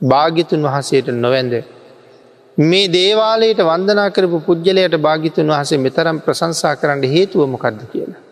භාගිතුන් 0.00 0.62
වහන්සේට 0.62 1.08
නොවැන්ද. 1.14 1.54
මේ 2.58 2.86
දේවාලයට 2.88 3.60
වන්දනා 3.60 4.10
කරපු 4.10 4.40
පුද්ගලයට 4.40 4.94
භාගිතුන් 4.98 5.48
වහසේ 5.48 5.78
මෙතරම් 5.78 6.20
ප්‍රසංසා 6.20 6.76
කරන්න 6.76 7.02
හේතුවමකක්ද 7.06 7.80
කියලා. 7.84 8.22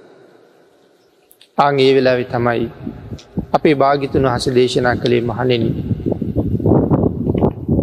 ආං 1.59 1.81
ඒ 1.81 1.91
වෙලාවෙ 1.95 2.25
තමයි 2.27 2.71
අපේ 3.53 3.75
භාගිතුන් 3.75 4.25
වහස 4.25 4.47
දේශනා 4.55 4.97
කළේ 4.97 5.23
මහනෙන. 5.23 5.65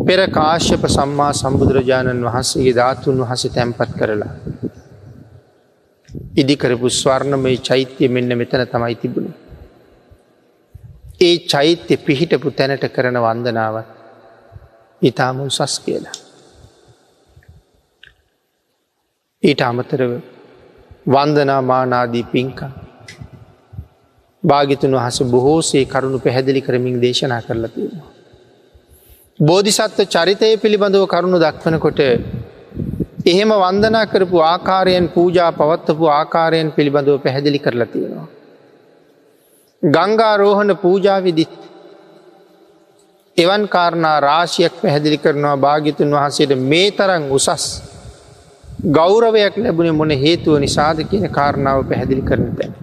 පෙර 0.05 0.21
කාශ්‍යප 0.29 0.83
සම්මා 0.89 1.31
සම්බුදුරජාණන් 1.33 2.25
වහන්සේගේ 2.25 2.75
ධාතුන් 2.75 3.21
වහස 3.21 3.43
තැන්පත් 3.53 3.91
කරලා. 3.99 4.33
ඉදිකරපු 6.35 6.87
ස්වර්ණමය 6.91 7.57
චෛත්‍යය 7.59 8.07
මෙන්න 8.09 8.37
මෙතන 8.37 8.67
තමයි 8.67 8.95
තිබුණ. 8.95 9.42
ඒ 11.19 11.35
චෛත්‍ය 11.47 11.97
පිහිටපු 11.97 12.51
තැනට 12.51 12.85
කරන 12.87 13.17
වන්දනාවත් 13.17 13.87
ඉතාම 15.01 15.41
උසස් 15.41 15.75
කියලා. 15.79 16.15
ඊට 19.43 19.61
අමතරව 19.61 20.11
වන්දනා 21.07 21.61
මානාදී 21.63 22.25
පින්කා 22.25 22.71
භාගිතුන් 24.43 24.95
වහස 24.95 25.19
බොහෝසේ 25.25 25.85
කරුණු 25.85 26.19
පැහැදිලි 26.19 26.61
කරමින් 26.61 27.01
දේශනා 27.01 27.41
කරලා 27.41 27.69
තියෙනවා. 27.69 28.11
බෝධිසත්ව 29.39 29.99
චරිතය 30.07 30.49
පිළිබඳව 30.57 31.05
කරුණු 31.07 31.37
දක්වනකොට 31.39 31.99
එහෙම 33.25 33.51
වන්දනා 33.55 34.05
කරපු 34.05 34.37
ආකාරයෙන් 34.43 35.05
පූජා 35.09 35.51
පවත්වපු 35.51 36.05
ආකාරයෙන් 36.11 36.71
පිළිබඳව 36.71 37.17
පැහැදිලි 37.19 37.59
කරලා 37.59 37.85
තියෙනවා. 37.85 38.27
ගංගාරෝහණ 39.83 40.71
පූජාවිදිත් 40.77 41.53
එවන් 43.37 43.63
කාරණා 43.67 44.17
රාශියක් 44.21 44.73
පැහැදිලි 44.81 45.17
කරනවා 45.17 45.57
භාගිතුන් 45.57 46.11
වහන්සේට 46.11 46.53
මේ 46.63 46.91
තරන් 46.91 47.23
උසස් 47.29 47.65
ගෞරවයක් 48.89 49.55
ලැබුණ 49.57 49.91
මොන 49.93 50.11
හේතුව 50.17 50.59
නිසාද 50.59 50.97
කියන 51.03 51.25
කාරණාව 51.29 51.79
පැහැදිලි 51.83 52.21
කරන 52.21 52.49
තැන. 52.55 52.73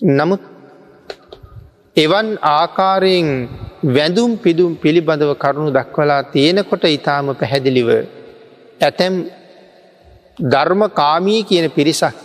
නමුත් 0.00 0.42
එවන් 1.96 2.28
ආකාරයෙන් 2.50 3.28
වැඳුම් 3.88 4.32
පිදුම් 4.38 4.72
පිළිබඳව 4.76 5.32
කරුණු 5.34 5.70
දක්වලා 5.70 6.22
තියෙනකොට 6.26 6.84
ඉතාම 6.90 7.26
පැහැදිලිව 7.34 7.88
ඇතැම් 8.80 9.14
ධර්ම 10.46 10.82
කාමී 10.92 11.40
කියන 11.42 11.66
පිරිසක් 11.70 12.16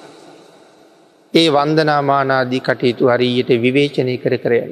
ඒ 1.33 1.47
වන්දනාමානාදී 1.49 2.61
කටයුතු 2.61 3.07
හරියට 3.07 3.49
විවේචනය 3.57 4.17
කර 4.17 4.37
කරයන. 4.37 4.71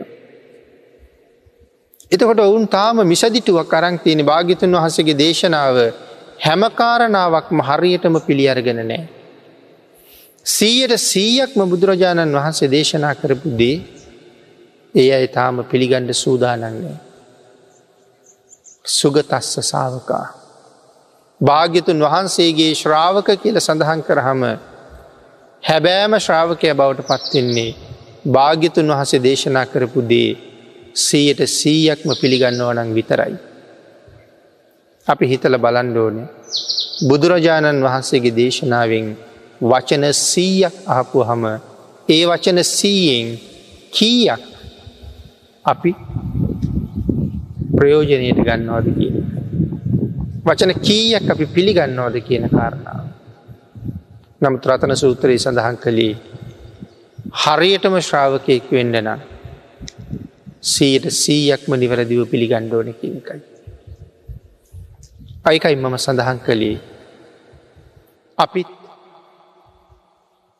එතකොට 2.11 2.39
ඔවුන් 2.41 2.67
තාම 2.67 2.97
මිසදිටුවක් 3.03 3.67
කරං 3.67 3.99
තියෙන 3.99 4.21
භාගිතුන් 4.23 4.75
වහසගේ 4.75 5.15
දේශනාව 5.15 5.77
හැමකාරණාවක්ම 6.39 7.59
හරියටම 7.61 8.15
පිළියරගෙන 8.21 8.81
නෑ. 8.83 9.03
සීයට 10.45 10.95
සීයක්ම 11.01 11.59
බුදුරජාණන් 11.65 12.33
වහන්සේ 12.33 12.69
දේශනා 12.69 13.15
කරපු 13.15 13.49
දේ 13.53 13.77
ඒ 14.95 15.09
අයි 15.11 15.27
තාම 15.29 15.63
පිළිගණ්ඩ 15.63 16.13
සූදානන්නේ. 16.15 16.95
සුගතස්ස 18.89 19.59
සාාවකා. 19.61 20.25
භාග්‍යතුන් 21.41 21.99
වහන්සේගේ 22.01 22.71
ශ්‍රාවක 22.73 23.29
කියල 23.37 23.59
සඳහන් 23.59 24.01
කරහම 24.01 24.41
හැබෑම 25.65 26.13
ශ්‍රාවකය 26.19 26.67
බවට 26.71 27.05
පත්වෙන්නේ 27.11 27.69
භාග්‍යතුන් 28.27 28.91
වහසේ 28.91 29.19
දේශනා 29.19 29.63
කරපු 29.65 30.01
දේ 30.03 30.29
සීයට 30.95 31.41
සීයක්ම 31.51 32.09
පිළිගන්නවනං 32.21 32.91
විතරයි. 32.93 33.33
අපි 35.07 35.29
හිතල 35.31 35.57
බලන්ඩෝන 35.57 36.17
බුදුරජාණන් 37.07 37.81
වහන්සේගේ 37.83 38.33
දේශනාවෙන් 38.33 39.07
වචන 39.63 40.05
සීයක් 40.21 40.75
අහපු 40.87 41.25
හම 41.29 41.43
ඒ 42.09 42.21
වචන 42.25 42.63
සීයෙන් 42.71 43.33
කීයක් 43.93 44.43
අපි 45.65 45.91
ප්‍රයෝජනයට 47.75 48.45
ගන්නවාද 48.47 48.87
කියන. 48.93 49.17
වචන 50.45 50.77
කීයක් 50.79 51.25
අපි 51.29 51.45
පිළිගන්නවාද 51.47 52.15
කියන 52.21 52.49
කාරණාව. 52.49 53.14
නමුත් 54.45 54.65
රතන 54.67 54.93
සූත්‍රයේ 54.95 55.39
සඳහන් 55.39 55.77
කළේ 55.77 56.13
හරියටම 57.35 57.95
ශ්‍රාවකයෙක් 57.99 58.65
වෙන්න 58.71 58.97
නම් 58.99 59.21
සීයට 60.65 61.05
සීයක්ම 61.13 61.71
නිවැරදිව 61.75 62.21
පිළිගණ්ඩෝන 62.31 62.89
කියනකයි. 62.95 63.39
අයිකයි 65.45 65.75
මම 65.75 65.95
සඳහන් 65.97 66.39
කළේ 66.39 66.77
අපිත් 68.37 68.69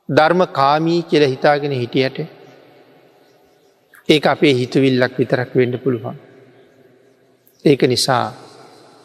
ධර්ම 0.09 0.41
කාමී 0.51 1.01
කියල 1.03 1.25
හිතාගෙන 1.25 1.73
හිටියට 1.73 2.17
ඒ 4.09 4.19
අපේ 4.25 4.53
හිතුවිල්ලක් 4.53 5.13
විතරක් 5.19 5.51
වෙන්න 5.55 5.79
පුළුවන්. 5.79 6.17
ඒක 7.65 7.81
නිසා 7.83 8.25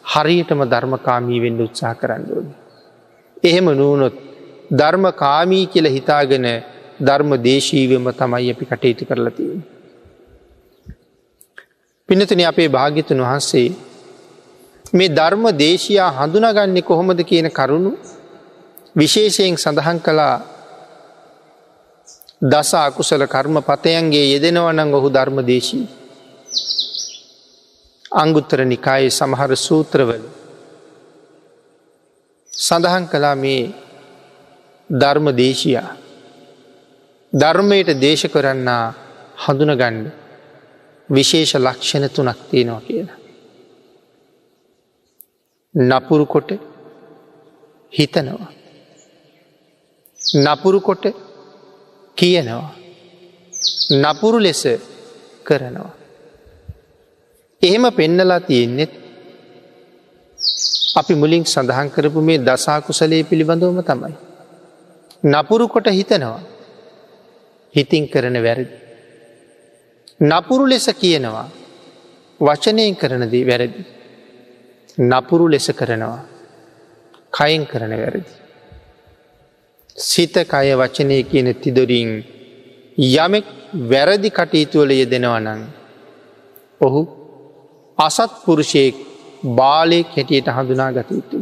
හරියටම 0.05 0.61
ධර්මකාමී 0.65 1.41
වෙන්න 1.41 1.61
උත්සා 1.61 1.95
කරන්න 1.95 2.25
ඕන. 2.31 2.47
එහෙම 3.43 3.67
නූනොත් 3.75 4.30
ධර්ම 4.71 5.05
කාමී 5.13 5.65
කියල 5.67 5.87
හිතාගෙන 5.87 6.47
ධර්ම 7.01 7.31
දේශීවම 7.39 8.05
තමයි 8.13 8.51
අපි 8.51 8.65
කටයුතු 8.65 9.05
කරලා 9.05 9.31
තියෙන. 9.31 9.61
පිනතුන 12.09 12.41
අපේ 12.43 12.69
භාග්‍යතුන් 12.69 13.19
වහන්සේ 13.19 13.67
මේ 14.93 15.09
ධර්ම 15.09 15.45
දේශයා 15.57 16.09
හඳුනගන්නේ 16.11 16.81
කොහොමද 16.81 17.19
කියන 17.23 17.47
කරුණු 17.49 17.91
විශේෂයෙන් 18.95 19.57
සඳහන් 19.57 19.99
කළා 19.99 20.35
දස 22.43 22.71
අකුසල 22.75 23.23
කර්ම 23.25 23.55
පතයන්ගේ 23.61 24.25
යෙදෙනවනං 24.25 24.93
ඔහු 24.93 25.07
ධර්ම 25.09 25.37
දේශී. 25.45 25.87
අංගුත්තර 28.13 28.59
නිකායේ 28.65 29.11
සමහර 29.11 29.51
සූත්‍රවල 29.57 30.23
සඳහන් 32.53 33.05
කලා 33.07 33.35
මේ 33.35 33.63
ධර්ම 34.91 35.27
දේශයා 35.31 35.89
ධර්මයට 37.33 37.89
දේශ 37.99 38.25
කරන්නා 38.27 38.85
හඳුනගණ්ඩ 39.37 40.07
විශේෂ 41.09 41.53
ලක්ෂණ 41.57 42.05
තුනක් 42.09 42.39
තියෙනවා 42.49 42.81
කියලා. 42.81 43.19
නපුරු 45.75 46.25
කොට 46.25 46.49
හිතනවා. 47.93 48.49
නපුරු 50.37 50.79
කොට 50.81 51.05
කියනවා. 52.17 52.71
නපුරු 53.93 54.39
ලෙස 54.39 54.63
කරනවා. 55.45 55.91
එහෙම 57.61 57.85
පෙන්නලා 57.91 58.39
තියෙන්නෙත් 58.39 58.91
අපි 60.95 61.13
මුලින් 61.15 61.45
සඳහන් 61.45 61.89
කරපු 61.89 62.19
මේ 62.21 62.37
දසාකුසලේ 62.39 63.23
පිළිබඳවම 63.23 63.81
තමයි. 63.83 64.30
නපුරු 65.23 65.67
කොට 65.67 65.87
හිතනවා 65.87 66.41
හිතින් 67.75 68.09
කරන 68.09 68.37
වැරදි. 68.37 68.75
නපුරු 70.21 70.65
ලෙස 70.65 70.87
කියනවා 70.93 71.47
වචනයෙන් 72.39 72.95
කරනදී 72.95 73.45
වැරදි. 73.45 73.85
නපුරු 74.97 75.47
ලෙස 75.47 75.67
කරනවා 75.71 76.21
කයින් 77.31 77.67
කරන 77.67 77.93
වැරදි. 77.93 78.31
සිත 79.97 80.35
කය 80.45 80.67
වචනය 80.75 81.23
කියන 81.23 81.47
තිදොරින් 81.55 82.09
යමෙක් 82.97 83.45
වැරදි 83.85 84.29
කටයුතුවල 84.31 84.91
යෙදෙනවනං. 84.91 85.61
ඔහු 86.81 87.01
අසත් 87.97 88.31
පුරුෂයෙක් 88.45 88.95
බාලයෙක් 89.57 90.07
හැටියට 90.07 90.47
හඳුනා 90.47 90.91
ගත 90.91 91.09
යුතු. 91.11 91.39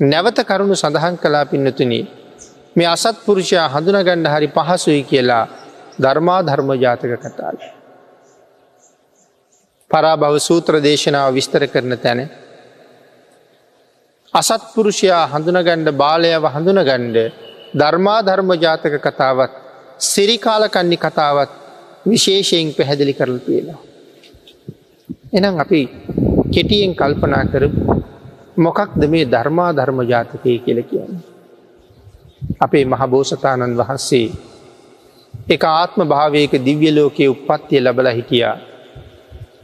නැවත 0.00 0.38
කරුණු 0.42 0.74
සඳහන් 0.74 1.16
කලා 1.16 1.44
පින්නතුනි 1.44 2.00
මේ 2.76 2.86
අසත් 2.86 3.16
පුරුෂයා 3.24 3.68
හඳුනගණ්ඩ 3.68 4.26
හරි 4.26 4.48
පහසුයි 4.48 5.02
කියලා 5.02 5.46
ධර්මා 5.98 6.42
ධර්ම 6.42 6.70
ජාතක 6.74 7.12
කතාව. 7.16 7.58
පරාභව 9.90 10.38
සූත්‍ර 10.38 10.82
දේශනාව 10.82 11.34
විස්තර 11.34 11.62
කරන 11.68 11.94
තැන. 11.96 12.20
අසත්පුරුෂයා 14.34 15.24
හඳුනගණ්ඩ 15.28 15.88
බාලයව 15.94 16.44
හඳුනගණ්ඩ 16.46 17.16
ධර්මා 17.74 18.20
ධර්ම 18.22 18.50
ජාතක 18.56 18.94
කතාවත් 19.00 19.52
සිරිකාලකන්නි 20.00 20.96
කතාවත් 20.98 21.50
විශේෂයෙන් 22.06 22.74
පැහැදිලි 22.74 23.14
කරල 23.14 23.38
තියෙනවා. 23.38 23.80
එනම් 25.32 25.60
අපි 25.60 25.80
කෙටියෙන් 26.50 26.92
කල්පනා 26.92 27.44
කර 27.44 27.64
මොකක්ද 28.56 29.02
මේ 29.06 29.24
ධර්මා 29.26 29.72
ධර්ම 29.72 30.00
ජාතකය 30.02 30.58
කියල 30.58 30.82
කියන්න. 30.82 31.14
අපේ 32.60 32.84
මහබෝසතාණන් 32.84 33.76
වහන්සේ 33.76 34.28
එක 35.48 35.64
ආත්ම 35.64 36.00
භාවයක 36.04 36.52
දිව්‍ය 36.60 36.88
ලෝකයේ 36.90 37.28
උපත්තිය 37.28 37.80
ලබල 37.80 38.08
හිටියා 38.08 38.56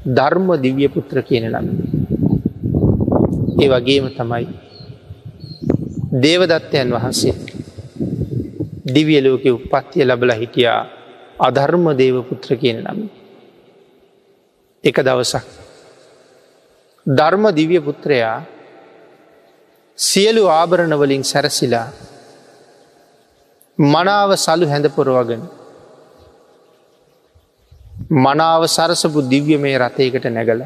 ධර්ම 0.09 0.48
දිව්‍ය 0.57 0.88
පුත්‍ර 0.88 1.22
කියන 1.22 1.44
නම්. 1.53 1.66
ඒ 3.59 3.68
වගේම 3.68 4.07
තමයි 4.11 4.46
දේවදත්තයන් 6.14 6.88
වහන්සේ 6.90 7.35
දිවිය 8.87 9.20
ලෝක 9.20 9.44
උපත්තිය 9.46 10.05
ලබල 10.05 10.33
හිටියා 10.33 10.81
අධර්ම 11.38 11.85
දේවපුත්‍ර 11.94 12.57
කියන 12.57 12.79
නම්. 12.83 12.98
එක 14.85 14.96
දවසක් 14.98 15.44
ධර්ම 17.07 17.44
දිව්‍ය 17.50 17.79
පුත්‍රයා 17.81 18.60
සියලු 19.98 20.42
ආභරණවලින් 20.50 21.22
සැරසිලා 21.22 21.88
මනාව 23.79 24.31
සලු 24.37 24.66
හැඳපොරවගෙන 24.66 25.42
මනාව 28.18 28.62
සරසපු 28.66 29.20
දිව්‍ය 29.24 29.57
මේ 29.57 29.76
රථයකට 29.79 30.26
නැගල 30.29 30.62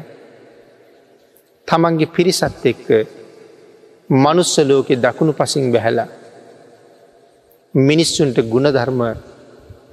තමන්ගේ 1.67 2.07
පිරිසත් 2.07 2.65
එක්ක 2.65 2.87
මනුස්ස 4.09 4.53
ලෝකෙ 4.61 4.95
දකුණු 4.97 5.33
පසින් 5.33 5.65
බැහැලා 5.71 6.09
මිනිස්සුන්ට 7.73 8.37
ගුණධර්ම 8.43 9.01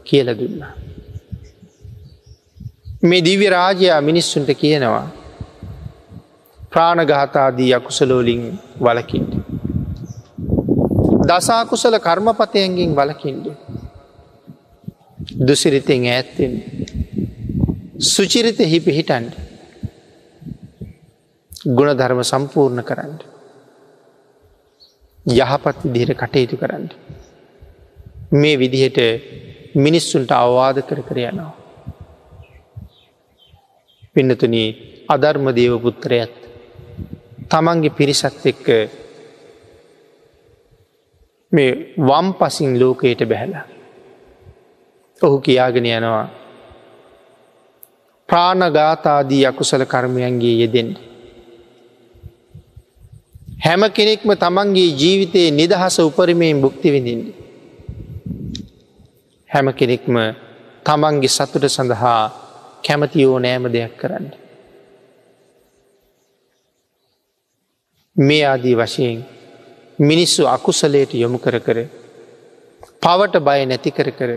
කියල 0.05 0.29
දුන්නා. 0.35 0.73
මේ 3.03 3.21
දිව්‍ය 3.21 3.47
රාජයා 3.49 4.01
මිනිස්සුන්ට 4.01 4.51
කියනවා 4.55 5.07
ප්‍රාණගාතාදී 6.73 7.75
අකුසලෝලින් 7.75 8.43
වලකින්ට. 8.81 9.33
දසාකුසල 11.25 11.97
කර්මපතයන්ගෙන් 12.01 12.97
වලකින්ට. 12.97 13.47
දුසිරිතෙන් 15.41 16.07
ඇත්තෙන් 16.07 16.53
සුචිරිත 18.05 18.59
හිපි 18.67 18.93
හිටන්ට 18.93 19.35
ගුණධර්ම 21.71 22.21
සම්පූර්ණ 22.25 22.85
කරන්න. 22.85 23.15
යහපත් 25.27 25.79
විදිහට 25.87 26.19
කටයුතු 26.19 26.57
කරන්න. 26.57 26.87
මේ 28.33 28.59
විදිහට 28.59 28.99
මිනිස්සුන්ට 29.77 30.31
අවවාද 30.33 30.83
කර 30.83 31.03
කර 31.03 31.19
යනවා. 31.23 31.53
පින්නතුන 34.15 34.57
අධර්ම 35.09 35.47
දේව 35.53 35.75
පුත්‍රයත් 35.79 36.42
තමන්ගේ 37.53 37.93
පිරිසත් 37.93 38.47
එක්ක 38.47 38.67
මේ 41.53 41.71
වම් 41.99 42.29
පසින් 42.33 42.71
ලෝකයට 42.81 43.23
බැහැලා. 43.25 43.67
ඔහු 45.21 45.37
කියාගෙන 45.41 45.87
යනවා 45.89 46.29
ප්‍රාණගාතාදී 48.29 49.45
අකුසල 49.47 49.85
කර්මයන්ගේ 49.85 50.55
යෙදෙන්ට. 50.61 50.97
හැම 53.65 53.83
කෙනෙක්ම 53.91 54.31
තමන්ගේ 54.35 54.97
ජීවිතයේ 55.01 55.51
නිදහස 55.53 55.97
උපරිමයෙන් 56.01 56.63
බුක්ති 56.65 56.89
විඳින්ට. 56.91 57.27
හැම 59.51 59.67
කෙනෙක්ම 59.73 60.17
තමන්ගේ 60.87 61.35
සතුට 61.37 61.69
සඳහා 61.69 62.23
කැමති 62.85 63.27
ඕ 63.27 63.39
නෑම 63.39 63.65
දෙයක් 63.69 63.93
කරන්න. 64.01 64.42
මේ 68.17 68.45
ආදී 68.45 68.75
වශයෙන් 68.75 69.25
මිනිස්සු 69.99 70.43
අකුසලයට 70.47 71.13
යොමු 71.15 71.39
කර 71.39 71.57
කර 71.59 71.79
පවට 73.01 73.41
බය 73.41 73.61
නැති 73.67 73.91
කර 73.91 74.11
කර 74.11 74.31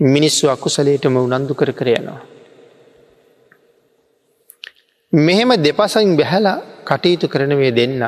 මිනිස්සු 0.00 0.46
අකුසලේටම 0.48 1.16
උනන්දු 1.16 1.54
කර 1.54 1.72
කර 1.72 1.88
යනවා. 1.90 2.20
මෙහෙම 5.12 5.50
දෙපසයින් 5.58 6.16
බැහැලා 6.16 6.58
කටයුතු 6.84 7.28
කරන 7.28 7.54
මේ 7.56 7.70
දෙන්න 7.70 8.02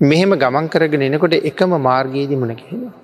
මෙහෙම 0.00 0.32
ගමන් 0.34 0.68
කරගෙන 0.68 1.02
එනකොට 1.02 1.34
එකම 1.42 1.72
මාර්ගයේදී 1.80 2.36
මුණ 2.36 2.56
කියනවා. 2.56 2.94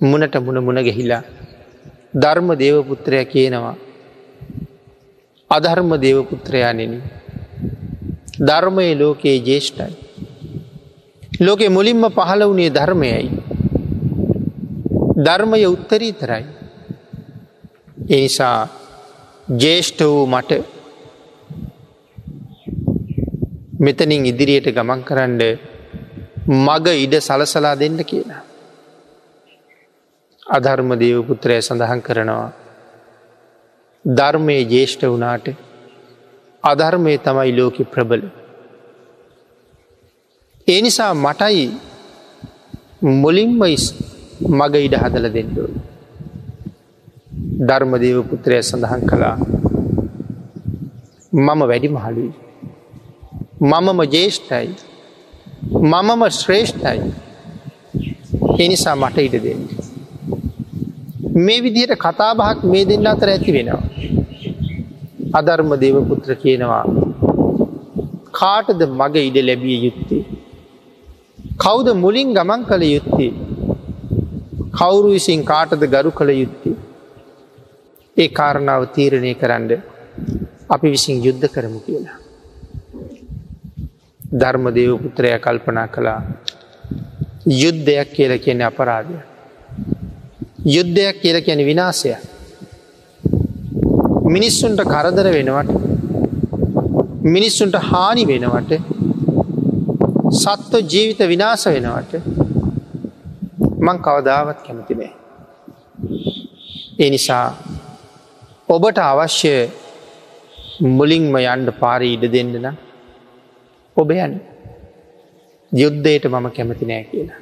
මුණට 0.00 0.34
මුණ 0.38 0.64
මුණ 0.64 0.80
ගෙහිලා 0.80 1.22
ධර්ම 2.14 2.48
දේවපුත්‍රය 2.54 3.24
කියනවා 3.26 3.76
අධර්ම 5.50 5.90
දේවපුත්‍රයානෙන 5.96 6.92
ධර්මය 8.38 8.94
ලෝකයේ 8.94 9.38
ජේෂ්ටයි. 9.40 9.92
ලෝකෙ 11.40 11.68
මුලින්ම 11.68 12.02
පහළ 12.10 12.42
වනේ 12.44 12.70
ධර්මයයි. 12.70 13.30
ධර්මය 15.18 15.66
උත්තරී 15.66 16.12
තරයි. 16.14 16.44
එනිසා 18.08 18.68
ජේෂ්ඨ 19.54 20.04
වූ 20.04 20.26
මට 20.26 20.52
මෙතනින් 23.80 24.26
ඉදිරියට 24.26 24.68
ගමන් 24.70 25.02
කරන්න 25.04 25.40
මග 26.46 26.86
ඉඩ 26.96 27.14
සලසලා 27.20 27.74
දෙන්න 27.74 27.98
කියලා. 28.04 28.42
අධර්ම 30.46 30.90
දේවපුත්‍රය 30.96 31.60
සඳහන් 31.60 32.00
කරනවා. 32.00 32.50
ධර්මය 34.04 34.56
ජේෂ්ඨ 34.64 35.06
වනාට 35.06 35.46
අධර්මය 36.64 37.18
තමයි 37.18 37.52
ලෝක 37.52 37.76
ප්‍රබල. 37.92 38.22
ඒ 40.68 40.80
නිසා 40.82 41.12
මටයි 41.16 41.66
මුලින්ම 43.22 43.52
මග 44.50 44.74
ඉඩ 44.78 44.94
හදල 44.94 45.26
දෙන්නඩුව. 45.36 45.70
ධර්මදේව 47.60 48.18
පුත්‍රය 48.30 48.56
සඳහන් 48.60 49.02
කළා 49.10 49.36
මම 51.32 51.60
වැඩි 51.70 51.88
මහලුයි. 51.88 52.32
මමම 53.62 54.00
ජේෂ්ඨයි 54.14 54.68
මමම 55.82 56.22
ශ්‍රේෂ්ඨයි 56.30 57.00
එනිසා 58.58 58.96
මට 58.96 59.18
ඉඩ 59.18 59.36
දෙන්න. 59.44 59.62
මේ 61.36 61.62
විදිහට 61.62 61.94
කතාබහක් 61.96 62.58
මේ 62.64 62.84
දෙන්න 62.84 63.06
අතර 63.06 63.28
ඇති 63.28 63.52
වෙනවා. 63.52 63.82
අධර්ම 65.32 65.70
දේවපුත්‍ර 65.80 66.30
කියනවා 66.34 66.84
කාටද 68.32 68.80
මග 68.90 69.14
ඉඩ 69.20 69.38
ලැබිය 69.40 69.78
යුත්තේ. 69.84 70.24
කෞද 71.56 71.88
මුලින් 71.94 72.30
ගමන් 72.34 72.62
කළ 72.64 72.84
යුත්තේ. 72.86 73.32
කවුරු 74.72 75.08
විසින් 75.08 75.44
කාටද 75.44 75.82
ගරු 75.86 76.10
කළ 76.10 76.30
යුත්තේ. 76.32 76.76
ඒ 78.16 78.28
කාරණාව 78.30 78.82
තීරණය 78.94 79.34
කරන්න 79.34 79.70
අපි 80.70 80.86
විසින් 80.90 81.22
යුද්ධ 81.24 81.46
කරමු 81.48 81.80
කියලා. 81.80 82.18
ධර්ම 84.32 84.64
දේවපුත්‍රය 84.74 85.28
කල්පනා 85.38 85.88
කළා 85.88 86.20
යුද්ධයක් 87.54 88.08
කියල 88.12 88.32
කියන 88.38 88.62
අපරාධය. 88.62 89.16
යුද්ධයක් 90.66 91.16
කියල 91.22 91.38
කියන 91.40 91.60
විනාසය. 91.64 92.16
මිනිස්සුන්ට 94.28 94.80
කරදර 94.84 95.26
වෙනවට 95.34 95.70
මිනිස්සුන්ට 97.26 97.76
හානි 97.82 98.24
වෙනවට 98.26 98.72
සත්ව 100.34 100.80
ජීවිත 100.92 101.20
විනාස 101.26 101.64
වෙනවට 101.66 102.12
මං 103.78 103.98
කවදාවත් 103.98 104.60
කැමතිනේ. 104.66 105.12
ඒ 106.98 107.10
නිසා 107.10 107.46
ඔබට 108.68 108.98
අවශ්‍ය 109.02 109.54
මුලින්ම 110.90 111.34
යන්ඩ 111.44 111.68
පාරි 111.80 112.08
ඉඩ 112.14 112.24
දෙන්න 112.34 112.54
නම් 112.56 112.76
ඔබ 113.96 114.10
යන්න 114.16 114.34
යුද්ධයට 115.72 116.24
මම 116.26 116.48
කැමති 116.50 116.84
නෑ 116.86 117.04
කියලා. 117.04 117.40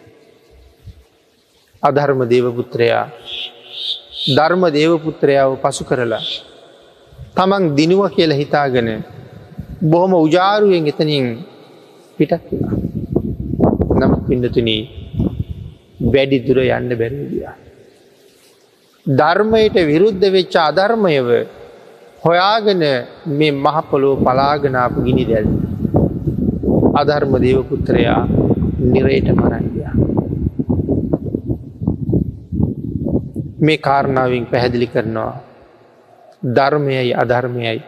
අධර්ම 1.82 2.20
දේවපුත්‍රයා 2.30 3.06
ධර්ම 4.28 4.62
දේවපුත්‍රයාව 4.72 5.52
පසු 5.62 5.84
කරලා 5.84 6.26
තමන් 7.36 7.64
දිනුව 7.76 8.02
කියල 8.14 8.32
හිතාගෙන 8.32 8.88
බොහොම 9.82 10.12
උජාරුවෙන් 10.16 10.86
එතනින් 10.88 11.26
පිටක් 12.18 12.44
වුණා. 12.48 12.76
නමුත් 13.98 14.22
පිඩතුන 14.28 14.68
වැඩි 16.12 16.38
දුර 16.46 16.58
යන්න 16.64 16.90
බැරිදියා. 17.00 17.54
ධර්මයට 19.06 19.76
විරුද්ධ 19.90 20.26
වෙච්ච 20.36 20.54
අධර්මයව 20.60 21.28
හොයාගෙන 22.22 22.82
මේ 23.38 23.52
මහපොලෝ 23.64 24.14
පලාගනාපු 24.24 25.04
ගිනි 25.06 25.24
දැල්. 25.30 25.48
අධර්ම 27.00 27.32
දේවපුත්‍රයා 27.44 28.22
නිරයට 28.92 29.28
මරන්ගයා. 29.40 29.94
මේ 33.60 33.78
කාරණාවෙන් 33.78 34.48
පැහැදිලි 34.50 34.88
කරනවා 34.94 35.34
ධර්මයයි 36.42 37.14
අධර්මයයි 37.14 37.82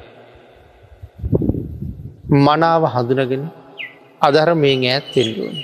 මනාව 2.39 2.83
හඳුනගෙන 2.87 3.45
අධර්මයෙන් 4.21 4.83
ඈත් 4.85 5.05
තෙල්ලුවන. 5.13 5.57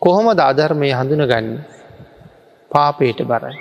කොහොමද 0.00 0.40
අධර්මය 0.42 0.88
හඳුන 0.90 1.22
ගන්න 1.24 1.48
පාපයට 2.70 3.20
බරයි. 3.22 3.58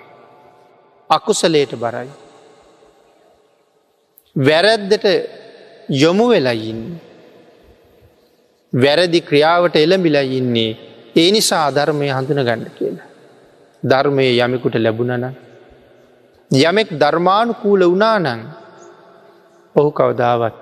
අකුසලයට 1.10 1.74
බරයි. 1.76 2.10
වැරැද්දට 4.36 5.06
යොමු 5.90 6.26
වෙලයින්න. 6.30 6.82
වැරදි 8.74 9.20
ක්‍රියාවට 9.22 9.76
එළඹිලා 9.76 10.28
ඉන්නේ 10.32 10.78
ඒ 11.16 11.30
නිසා 11.32 11.66
අධර්මය 11.66 12.08
හඳුන 12.10 12.44
ගන්න 12.44 12.70
කියලා. 12.78 13.08
ධර්මය 13.84 14.26
යමෙකුට 14.38 14.76
ලැබුණන. 14.76 15.26
යමෙක් 16.52 16.90
ධර්මානුකූල 16.94 17.82
වනානං 17.86 18.42
ඔහු 19.76 19.90
කවදාවත්. 19.92 20.56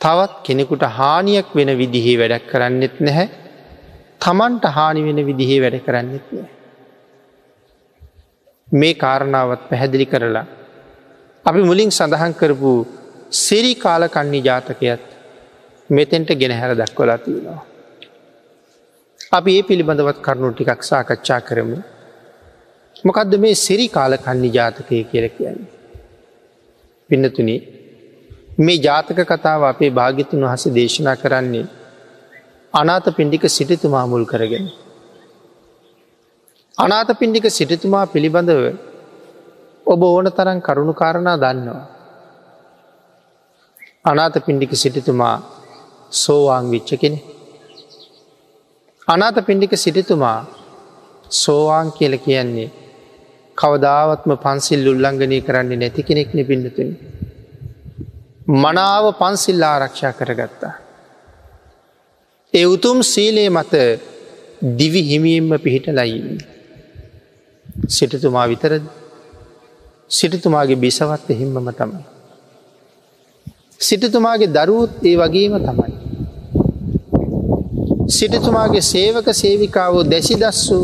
තවත් 0.00 0.32
කෙනෙකුට 0.42 0.84
හානියක් 0.90 1.48
වෙන 1.54 1.70
විදිහේ 1.78 2.18
වැඩක් 2.20 2.46
කරන්නෙත් 2.46 2.96
නැහැ 3.00 3.28
තමන්ට 4.20 4.64
හානි 4.68 5.00
වෙන 5.02 5.18
විදිහේ 5.26 5.62
වැඩ 5.62 5.78
කරන්නෙත් 5.86 6.26
නෑ. 6.32 6.50
මේ 8.68 8.94
කාරණාවත් 8.94 9.62
පැහැදිලි 9.68 10.06
කරලා. 10.06 10.46
අපි 11.46 11.60
මුලින් 11.60 11.90
සඳහන් 11.90 12.34
කරපු 12.34 12.72
සිරි 13.32 13.74
කාලකන්නි 13.74 14.40
ජාතකයත් 14.40 15.04
මෙතෙන්ට 15.90 16.30
ගෙනහැර 16.32 16.72
දක්වලා 16.76 17.18
තියෙනවා. 17.18 17.62
අපි 19.32 19.50
ඒ 19.58 19.62
පිළිබඳවත් 19.62 20.18
කරුණු 20.22 20.52
ටිකක් 20.52 20.82
සාකච්ඡා 20.82 21.40
කරමු. 21.40 21.78
මොකදද 23.04 23.32
මේ 23.42 23.54
සිරි 23.54 23.86
කාලකන්නි 23.88 24.48
ජාතකය 24.56 25.04
කියල 25.10 25.26
කියන්නේ. 25.28 25.70
පින්නතුනි 27.10 27.56
මේ 28.58 28.78
ජාතක 28.78 29.18
කතාව 29.30 29.62
අපේ 29.70 29.90
භාගිතුන් 29.90 30.44
වහස 30.44 30.64
දේශනා 30.76 31.16
කරන්නේ 31.16 31.66
අනාත 32.74 33.06
පින්ඩික 33.16 33.44
සිටිතුමා 33.48 34.06
මුල් 34.06 34.24
කරගෙන. 34.24 34.66
අනාත 36.78 37.10
පින්ඩික 37.20 37.46
සිටිතුමා 37.50 38.04
පිළිබඳව 38.06 38.62
ඔබ 39.86 40.00
ඕන 40.02 40.26
තරන් 40.36 40.60
කරුණු 40.66 40.94
කාරණා 40.94 41.36
දන්නවා. 41.36 41.84
අනාත 44.04 44.36
පින්ඩික 44.46 44.72
සිටිතුමා 44.74 45.36
සෝවාන් 46.12 46.64
විච්ච 46.72 46.90
කෙනෙ. 47.02 47.18
අනාත 49.08 49.36
පින්ඩික 49.46 49.72
සිටිතුමා 49.76 50.38
සෝවාන් 51.32 51.92
කියල 51.92 52.16
කියන්නේ 52.18 52.83
කවදාවත්ම 53.58 54.32
පන්සිල් 54.36 54.86
උල්ලංඝනය 54.88 55.38
කරන්නේ 55.40 55.76
නැති 55.76 56.02
කෙනෙක්න 56.02 56.40
පින්නතුන. 56.44 56.90
මනාව 58.56 59.04
පන්සිල් 59.20 59.62
ආරක්ෂා 59.64 60.12
කරගත්තා. 60.12 60.74
ඒ 62.54 62.66
උතුම් 62.66 62.98
සීලේ 63.04 63.48
මත 63.50 63.74
දිවි 64.78 65.02
හිමියෙන්ම 65.02 65.52
පිහිට 65.58 65.86
ලයින්න. 65.90 66.38
සිටතුමා 67.88 68.46
විතරද 68.48 68.84
සිටතුමාගේ 70.10 70.76
බිසවත් 70.76 71.28
හිම්මම 71.32 71.68
තමයි. 71.72 72.02
සිටතුමාගේ 73.80 74.52
දරුවත් 74.56 74.92
ඒ 75.04 75.16
වගේම 75.16 75.54
තමයි. 75.60 75.94
සිටතුමාගේ 78.08 78.84
සේවක 78.84 79.28
සේවිකාවෝ 79.34 80.04
දැසි 80.04 80.34
දස්සු 80.34 80.78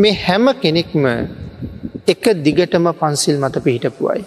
මේ 0.00 0.14
හැම 0.16 0.44
කෙනෙක්ම 0.62 1.04
එක 2.06 2.24
දිගටම 2.44 2.86
පන්සිල් 2.92 3.36
මත 3.38 3.56
පිහිටපුුවයි. 3.64 4.22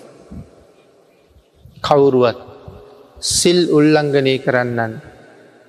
කවුරුවත් 1.84 2.40
සිල් 3.30 3.60
උල්ලංඝනය 3.78 4.36
කරන්නන් 4.46 4.94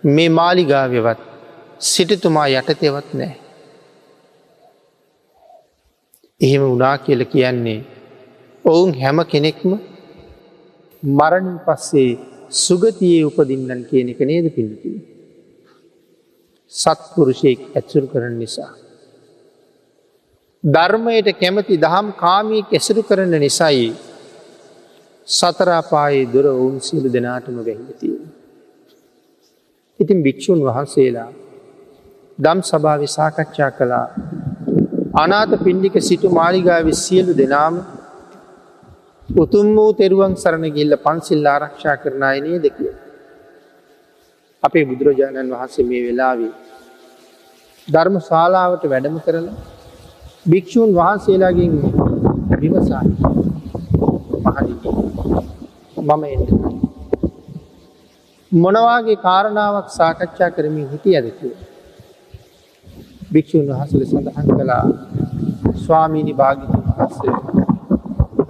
මේ 0.04 0.34
මාලිගාවවත් 0.38 1.20
සිටිතුමා 1.80 2.48
යටතෙවත් 2.52 3.08
නෑ. 3.14 3.32
එහෙම 6.40 6.62
උනා 6.66 6.96
කියල 6.98 7.22
කියන්නේ 7.24 7.80
ඔවුන් 8.64 8.92
හැම 9.00 9.18
කෙනෙක්ම 9.32 9.70
මරණින් 11.02 11.58
පස්සේ 11.66 12.10
සුගතියේ 12.62 13.26
උපදින්නන් 13.28 13.82
කියන 13.90 14.08
එක 14.12 14.20
නේද 14.22 14.46
පිළිති. 14.56 14.90
සත්පුරුෂයෙක් 16.72 17.60
ඇත්සුරු 17.76 18.06
කරන 18.06 18.34
නිසා. 18.38 18.72
ධර්මයට 20.64 21.28
කැමති 21.38 21.76
දහම් 21.76 22.06
කාමී 22.16 22.62
ඇසුරු 22.70 23.02
කරන 23.02 23.34
නිසයි 23.38 23.88
සතරාපායේ 25.28 26.30
දුර 26.32 26.46
ඔවුන් 26.48 26.76
සියලු 26.80 27.08
දෙනාටම 27.12 27.56
වැහිලතිය. 27.58 28.14
ඉතින් 30.00 30.18
භික්‍ෂූන් 30.22 30.60
වහන්සේලා 30.60 31.30
දම් 32.38 32.60
සභාව 32.62 33.02
සාකච්ඡා 33.08 33.70
කළා 33.70 34.06
අනාත 35.14 35.52
පින්ඩික 35.64 35.96
සිටු 36.00 36.28
මාලිගාව 36.30 36.88
සියලු 36.96 37.32
දෙනාම 37.34 37.74
උතුම් 39.28 39.68
වූ 39.76 39.90
තෙරුවන් 39.92 40.32
සරණ 40.36 40.66
ගිල්ල 40.70 40.96
පන්සිල් 40.98 41.46
ආරක්ෂා 41.46 41.96
කරන 41.96 42.22
අයනේ 42.22 42.58
දෙකිය. 42.58 42.92
අපේ 44.62 44.84
බුදුරජාණන් 44.84 45.54
වහන්සේ 45.54 45.84
මේ 45.84 46.02
වෙලාවේ 46.02 46.52
ධර්ම 47.88 48.16
ශාලාවට 48.22 48.84
වැඩම 48.86 49.16
කරලා 49.20 49.73
භික්‍ෂූන් 50.46 50.90
වහන්සේලාගෙන් 50.94 51.72
විමසා 52.60 53.02
මම 56.00 56.24
එන්න. 56.24 56.42
මොනවාගේ 58.52 59.16
කාරණාවක් 59.18 59.88
සාකච්ඡා 59.90 60.50
කරමින් 60.50 60.90
හිටිය 60.90 61.16
ඇදකිව. 61.16 61.52
භික්‍ෂූන් 63.32 63.66
වහසල 63.70 64.02
සඳහන් 64.02 64.48
කළා 64.50 64.84
ස්වාමීණි 65.76 66.34
භාගිතුන් 66.34 66.84
වහන්සේ. 66.90 67.36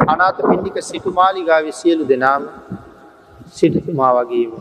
අනාත 0.09 0.39
පින්ඩික 0.43 0.77
සිටුමාලිගාව 0.83 1.67
සියලු 1.73 2.09
දෙනාම 2.09 2.43
සිටතුමා 3.53 4.13
වගේම 4.19 4.53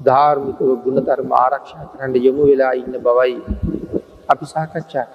ධාර්මිකව 0.00 0.70
ගුණධර්ම 0.84 1.30
ආරක්ෂා 1.36 1.90
කරන්න 1.90 2.14
යොමු 2.26 2.42
වෙලා 2.46 2.72
ඉන්න 2.74 2.94
බවයි 3.06 3.36
අපි 4.28 4.44
සාකච්ඡා 4.46 5.06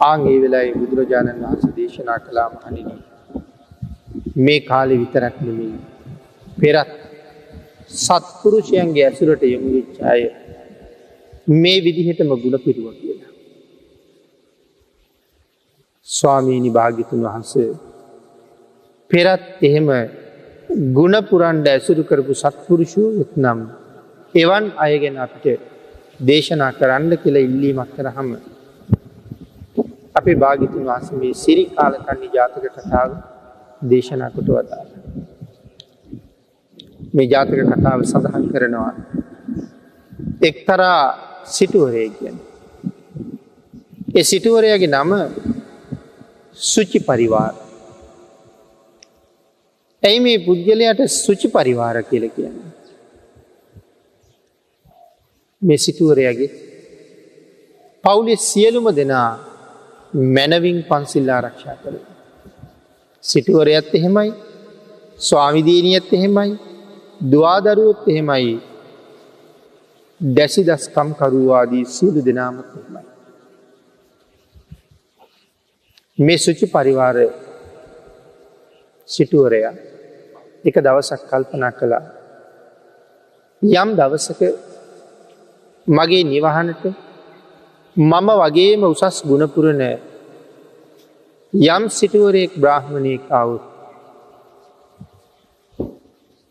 කළීද. 0.00 0.08
ආගේ 0.08 0.38
වෙලායි 0.42 0.72
බුදුරජාණන් 0.74 1.42
වහන්ස 1.42 1.64
දේශනා 1.76 2.18
කලා 2.18 2.48
මහනිනී. 2.50 3.00
මේ 4.36 4.60
කාලෙ 4.60 4.94
විතරක් 4.96 5.36
නෙමේ. 5.40 5.78
පෙරත් 6.60 6.90
සත්පුරුෂයන්ගේ 7.96 9.06
ඇසුරට 9.06 9.42
යොමු 9.44 9.68
විච්චාය 9.72 10.22
මේ 11.48 11.78
විදිහටම 11.80 12.30
ගුණ 12.34 12.58
පිරුව 12.58 12.94
කියලා. 12.94 13.32
ස්වාමීණි 16.08 16.70
භාගිතුන් 16.70 17.20
වහන්සේ 17.22 17.70
පෙරත් 19.10 19.62
එහෙම 19.62 19.88
ගුණපුරන්ඩ 20.92 21.66
ඇසුරු 21.66 22.02
කරපු 22.04 22.34
සත්පුරුෂූ 22.34 23.08
යුත්නම් 23.12 23.58
එවන් 24.34 24.64
අයගෙන 24.76 25.16
අපිට 25.16 25.60
දේශනා 26.20 26.72
කරන්න 26.72 27.12
කියලා 27.16 27.40
ඉල්ලීමක් 27.40 27.90
කරහම 27.96 28.28
අපේ 30.14 30.36
භාගිතුන් 30.36 30.84
වහස 30.84 31.12
මේ 31.12 31.34
සිරි 31.34 31.64
කාලකන්නේ 31.68 32.30
ජාතක 32.32 32.64
කතාව 32.76 33.10
දේශනා 33.82 34.30
කොට 34.30 34.48
වදාළ. 34.48 34.90
මේ 37.14 37.26
ජාතක 37.26 37.60
කතාව 37.70 37.98
සඳහන් 38.02 38.44
කරනවා. 38.52 38.92
එක්තරා 40.42 41.02
සිටුවරය 41.46 42.04
කියන. 42.10 42.36
ඒ 44.14 44.24
සිටුවරයගේ 44.24 44.88
නම 44.88 45.10
සුචි 46.56 47.00
පරිවාර. 47.00 47.54
ඇයි 50.02 50.20
මේ 50.20 50.38
පුද්ගලයට 50.38 51.00
සුචි 51.16 51.48
පරිවාර 51.48 51.96
කියල 52.02 52.24
කියන්න. 52.30 52.56
මේ 55.62 55.78
සිටුවරයගේ 55.78 56.50
පවුලෙ 58.04 58.34
සියලුම 58.38 58.86
දෙනා 58.96 59.30
මැනවින් 60.12 60.78
පන්සිල්ලා 60.84 61.36
ආරක්ෂා 61.36 61.76
කළ. 61.76 61.98
සිටුවරයත් 63.24 63.94
එහෙමයි 63.94 64.30
ස්වාමිදීනියත් 65.18 66.12
එහෙමයි 66.12 66.50
දවාදරුවොත් 67.22 68.08
එහෙමයි 68.08 68.54
දැසි 70.20 70.62
දස්කම් 70.66 71.10
කරුවාදී 71.14 71.84
සියලු 71.86 72.20
දෙනාමත් 72.24 72.68
එහෙමයි. 72.70 73.04
මේ 76.18 76.38
සුචි 76.38 76.66
පරිවාර 76.66 77.16
සිටුවරයා 79.08 79.74
එක 80.64 80.76
දවසක් 80.76 81.20
කල්පනා 81.30 81.72
කළා 81.72 82.04
යම් 83.62 83.90
දවසක 83.96 84.40
මගේ 85.86 86.24
නිවහනට 86.24 86.82
මම 87.98 88.28
වගේම 88.40 88.82
උසස් 88.84 89.16
ගුණපුරණ 89.22 89.82
යම් 91.52 91.84
සිටුවරයෙක් 91.90 92.52
බ්‍රාහ්මණයෙක් 92.56 93.22
අවුත් 93.32 93.64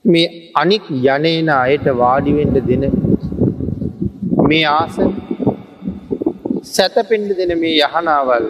මේ 0.06 0.28
අනික් 0.54 0.84
යනේන 1.06 1.50
අයට 1.56 1.86
වාඩිවෙන්ඩ 1.96 2.58
දෙන 2.68 2.84
මේ 4.44 4.66
ආසන 4.72 5.14
සැතපෙන්ඩ 6.66 7.32
දෙන 7.40 7.52
මේ 7.58 7.80
යහනාවල් 7.80 8.46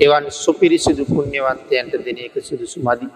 එවන් 0.00 0.30
සුපිරිසිදු 0.34 1.04
පුුණ්‍යවන්තයන්ට 1.04 1.98
දෙන 2.06 2.18
එක 2.20 2.34
සුදුසු 2.42 2.78
මදි. 2.80 3.06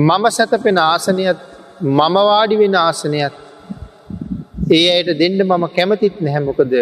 මම 0.00 0.24
සැතපෙන 0.30 0.78
ආසනයත් 0.80 1.40
මමවාඩි 1.90 2.56
වෙන 2.58 2.74
ආසනයත් 2.76 3.45
ඒ 4.66 4.86
අයට 4.92 5.10
දෙන්න 5.20 5.38
මම 5.40 5.64
කැමතිත් 5.76 6.16
නැහැමොකද 6.20 6.72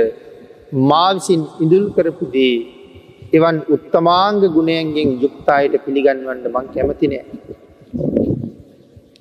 මාවිසින් 0.90 1.42
ඉඳුල් 1.64 1.86
කරපු 1.96 2.24
දේ 2.34 2.54
එවන් 3.32 3.56
උත්තමාංග 3.74 4.40
ගුණයන්ගෙන් 4.54 5.10
යුක්තායට 5.22 5.74
පිළිගන්වන්න 5.84 6.46
මං 6.52 6.66
කැමතිනෑ. 6.74 7.24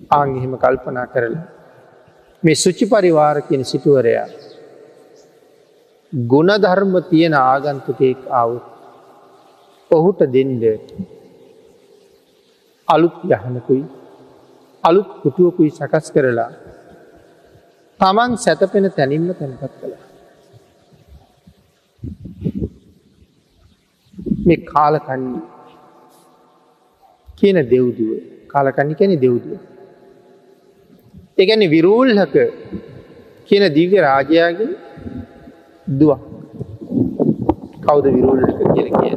ආංගිහිම 0.10 0.54
කල්පනා 0.64 1.08
කරලා. 1.08 1.44
මේ 2.44 2.56
සුචි 2.56 2.86
පරිවාර 2.86 3.38
කියන 3.42 3.64
සිටුවරයා. 3.64 4.28
ගුණධර්ම 6.14 6.94
තියෙන 7.10 7.34
ආගන්තුකයෙක් 7.34 8.22
අවුත් 8.34 8.66
ඔහුට 9.92 10.20
දෙන්ඩ 10.36 10.64
අලුත් 12.88 13.18
යහනකුයි 13.26 13.84
අලුත් 14.84 15.10
කුටුවකුයි 15.24 15.72
සකස් 15.72 16.08
කරලා 16.16 16.52
තමන් 18.04 18.32
සැතපෙන 18.44 18.86
තැනින්ම 18.96 19.28
තැන්පත් 19.40 19.74
කළ. 19.74 19.94
මේ 24.46 24.60
කාලකන්නේ 24.72 25.44
කියන 27.40 27.58
දෙව්දුව 27.74 28.10
කාලකන්නි 28.54 28.96
කැනෙ 29.00 29.16
දෙව්දුව. 29.26 29.60
එකැන 31.38 31.64
විරූල්හක 31.76 32.36
කියන 33.50 33.64
දිව්‍ය 33.78 33.98
රාජයාගේ 34.08 34.72
දුවක් 35.88 36.22
කෞද 37.86 38.06
විරූල්ලක 38.18 38.52
කියල 38.74 38.90
කිය. 38.94 39.16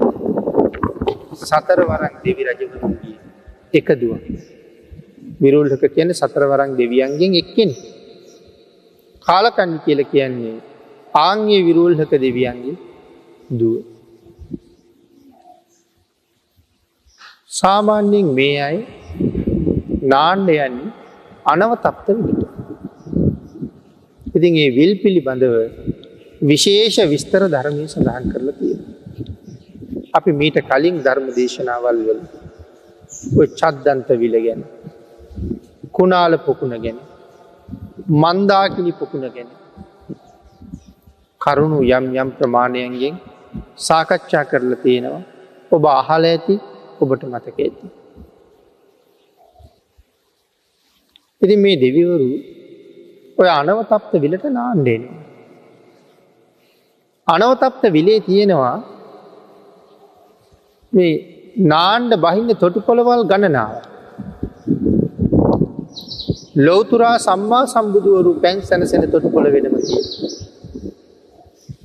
සතර 1.43 1.81
වරක් 1.91 2.15
දෙවි 2.25 2.43
රජවරුන්ගේ 2.49 3.17
එක 3.75 3.89
දුව. 4.01 4.15
විරුල්හක 5.43 5.83
කියන 5.95 6.09
සතර 6.15 6.43
වරක් 6.53 6.71
දෙවියන්ගෙන් 6.81 7.33
එක්කෙන. 7.43 7.71
කාලකන්නි 9.27 9.79
කියල 9.85 10.01
කියන්නේ 10.13 10.57
ආංගේ 11.21 11.61
විරුල්හක 11.69 12.13
දෙවියන්ගේ 12.25 12.77
දුව. 13.51 13.77
සාමාන්‍යයෙන් 17.53 18.29
මේ 18.39 18.57
අයි 18.69 18.81
නාණ්ඩ 20.13 20.51
යන්නේ 20.57 20.93
අනව 21.47 21.73
තප්ත 21.85 22.09
විට. 22.19 22.41
ඉතින් 24.37 24.61
ඒ 24.65 24.71
විල් 24.79 24.93
පිළිබඳව 25.03 25.57
විශේෂ 26.43 26.99
විස්තර 27.13 27.43
ධර්මය 27.55 27.85
සඳහන් 27.87 28.25
කරලා 28.33 28.57
තියෙන. 28.59 28.81
අපි 30.19 30.31
මීට 30.41 30.59
කලින් 30.71 30.97
ධර්ම 31.07 31.27
දේශනාවල් 31.39 31.99
වල 32.07 32.21
චද්දන්ත 33.61 34.09
විල 34.23 34.37
ගැන 34.47 34.63
කුණාල 35.93 36.35
පොකුණ 36.47 36.77
ගැන 36.85 36.99
මන්දාකිනි 38.23 38.93
පොකුණ 38.99 39.27
ගැන 39.35 39.49
කරුණු 41.41 41.79
යම් 41.91 42.07
යම් 42.21 42.31
ප්‍රමාණයන්ගෙන් 42.39 43.15
සාකච්ඡා 43.87 44.45
කරලා 44.51 44.83
තියෙනවා 44.85 45.23
ඔබ 45.71 45.85
අහල 46.01 46.25
ඇති 46.31 46.55
ඔබට 47.03 47.23
මතක 47.31 47.57
ඇති. 47.59 47.87
ඉති 51.43 51.57
මේ 51.65 51.77
දෙවිවරු 51.85 52.29
ඔය 53.41 53.49
අනවතප්ත 53.59 54.13
විලට 54.25 54.45
නාන්ඩේනවා. 54.59 55.23
අනවතප්ත 57.29 57.83
විලේ 57.97 58.21
තියෙනවා 58.21 58.77
මේ 60.93 61.13
නාන්ඩ 61.73 62.13
බහින්න 62.25 62.59
තොටු 62.63 62.81
පොළවල් 62.89 63.23
ගණනාව. 63.31 63.75
ලෝතුරා 66.57 67.17
සම්මා 67.19 67.65
සම්බුදුවරු 67.67 68.31
පැන් 68.43 68.59
සැනසෙන 68.63 69.03
තොටු 69.11 69.29
පොළ 69.29 69.49
වෙනමතිය. 69.55 70.03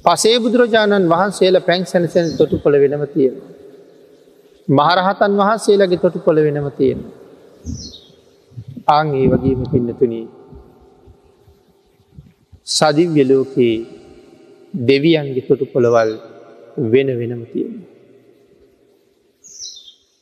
පසේ 0.05 0.37
බුදුරජාණන් 0.39 1.09
වහන්සේල 1.09 1.55
පැන් 1.61 1.81
සැනසෙන 1.85 2.27
තොටු 2.37 2.57
පොළ 2.57 2.75
වෙනම 2.75 3.03
තියෙන. 3.07 3.35
මහරහතන් 4.67 5.33
වහන්සේලගේ 5.39 6.01
තොටු 6.03 6.19
පොළ 6.19 6.39
වෙනම 6.39 6.67
තියෙන. 6.71 6.99
ආං 8.87 9.07
ඒ 9.13 9.27
වගේම 9.27 9.61
පින්නතුනී. 9.71 10.25
සදිව්‍යලෝකයේ 12.69 13.77
දෙවියන්ගේ 14.87 15.47
තොටු 15.49 15.65
පොළවල් 15.65 16.11
වෙන 16.85 17.09
වෙනම 17.19 17.43
තියෙන. 17.45 17.73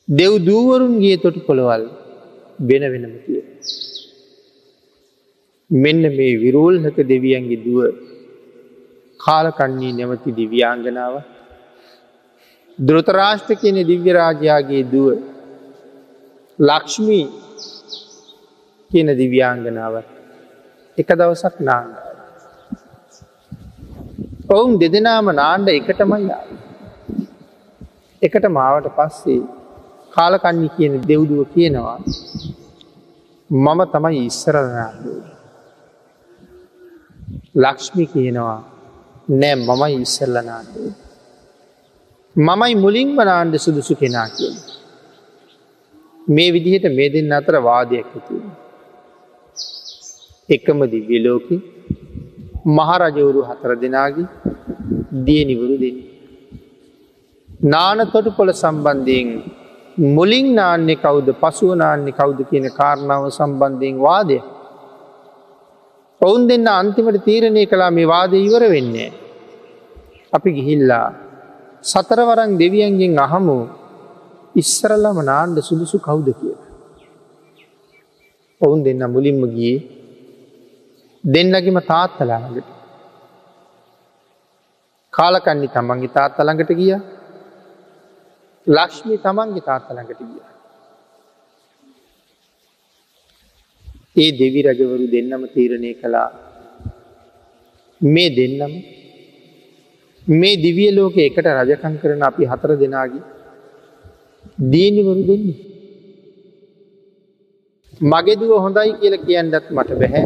දෙව් 0.08 0.32
දූවරුන්ගේ 0.44 1.16
තොටු 1.18 1.40
පොළවල් 1.40 1.82
වෙන 2.60 2.84
වෙනම 2.92 3.16
තිය. 3.24 3.49
මෙන්න 5.70 6.02
මේ 6.10 6.32
විරෝල්හක 6.36 6.96
දෙවියන්ගේ 7.04 7.62
දුව 7.64 7.80
කාලකන්නේ 9.20 9.92
නැමති 9.92 10.30
දිව්‍යාංගනාව 10.32 11.14
දෘතරාෂ්ට 12.78 13.50
කියන 13.60 13.78
දිව්‍යරාජයාගේ 13.86 14.84
දුව 14.84 15.08
ලක්ෂ්මී 16.58 17.26
කියන 18.90 19.08
දිව්‍යාංගනාවත් 19.14 20.08
එක 20.98 21.08
දවසක් 21.10 21.56
නාන්ඩ. 21.60 21.94
ඔවුන් 24.48 24.72
දෙදෙනාම 24.78 25.26
නාන්ඩ 25.32 25.68
එකටමයි 25.70 26.34
එකට 28.22 28.46
මාවට 28.50 28.88
පස්සේ 28.96 29.40
කාලකන්නි 30.12 30.68
කියන 30.76 30.94
දෙව්දුව 31.02 31.42
කියනවා 31.54 31.98
මම 33.50 33.80
තමයි 33.92 34.20
ඉස්සරනාන්ඩුව. 34.26 35.39
ලක්ෂ්මි 37.54 38.04
කියනවා 38.06 38.58
නෑ 39.32 39.56
මමයි 39.58 39.96
ඉස්සල්ලනාන්ඩුව. 40.06 40.92
මමයි 42.36 42.74
මුලින්ම 42.84 43.16
නාන්ඩ 43.30 43.54
සුදුසු 43.56 43.94
කෙනා 43.96 44.28
කියන. 44.30 44.56
මේ 46.26 46.50
විදිහට 46.54 46.86
මේ 46.96 47.08
දෙන්න 47.14 47.32
අතර 47.32 47.56
වාදයක් 47.68 48.08
ඇතිව. 48.10 48.42
එකම 50.48 50.78
දිව්‍යලෝක 50.92 51.48
මහරජවරු 52.68 53.40
හතර 53.48 53.72
දෙනාගේ 53.82 54.28
දියනිවරු 55.26 55.76
දෙන්න. 55.82 55.98
නාන 57.64 57.98
තොටු 58.12 58.30
පොළ 58.32 58.52
සම්බන්ධයෙන් 58.52 59.28
මුලින් 60.16 60.48
නාන්නේ 60.54 60.96
කවුද 60.96 61.28
පසුව 61.42 61.70
නාන්නේ 61.74 62.12
කවුද 62.12 62.40
කියන 62.50 62.66
කාරණාව 62.78 63.24
සම්බන්ධයෙන් 63.30 63.96
වාදය. 63.98 64.38
ඔවුන් 66.20 66.42
දෙන්න 66.48 66.66
අන්තිමට 66.70 67.24
තීරණය 67.24 67.64
කලා 67.66 67.90
මේ 67.90 68.06
වාද 68.06 68.32
ඉවර 68.38 68.64
වෙන්නේ. 68.68 69.10
අපි 70.32 70.48
ගිහිල්ලා 70.52 71.06
සතරවරං 71.84 72.50
දෙවියන්ගෙන් 72.58 73.14
අහමු 73.18 73.58
ඉස්සරලම 74.54 75.18
නාන්ඩ 75.22 75.58
සුදුසු 75.60 75.96
කවුද 75.98 76.28
කිය. 76.32 76.56
ඔවුන් 78.60 78.84
දෙන්න 78.84 79.02
මුලින්ම 79.10 79.40
ගියේ 79.48 79.78
දෙන්නගේම 81.24 81.78
තාත්තලාඟට 81.82 82.68
කාලකන්නේ 85.12 85.72
තමන්ගේ 85.74 86.14
තාත්තළඟට 86.16 86.72
ගිය 86.72 86.94
ලක්ෂ්මි 88.66 89.16
තමන්ගේ 89.18 89.66
තාත්තළඟට 89.68 90.20
ගිය. 90.22 90.49
ඒ 94.22 94.30
දෙවි 94.38 94.60
රජවරු 94.66 95.06
දෙන්නම 95.14 95.42
තීරණය 95.54 95.92
කළා 96.00 96.28
මේ 98.00 98.30
දෙන්නම 98.38 98.72
මේ 100.26 100.60
දිවිය 100.64 100.90
ලෝක 100.96 101.16
එකට 101.18 101.46
රජකං 101.48 101.94
කරන 102.02 102.22
අපි 102.22 102.50
හතර 102.50 102.72
දෙනාගේ 102.82 103.22
දීනිවරු 104.62 105.22
දෙන්නේ. 105.28 105.58
මගෙදුව 108.02 108.52
හොඳයි 108.64 108.92
කියල 109.00 109.14
කියන්නත් 109.18 109.66
මට 109.70 109.90
බැහැ. 110.00 110.24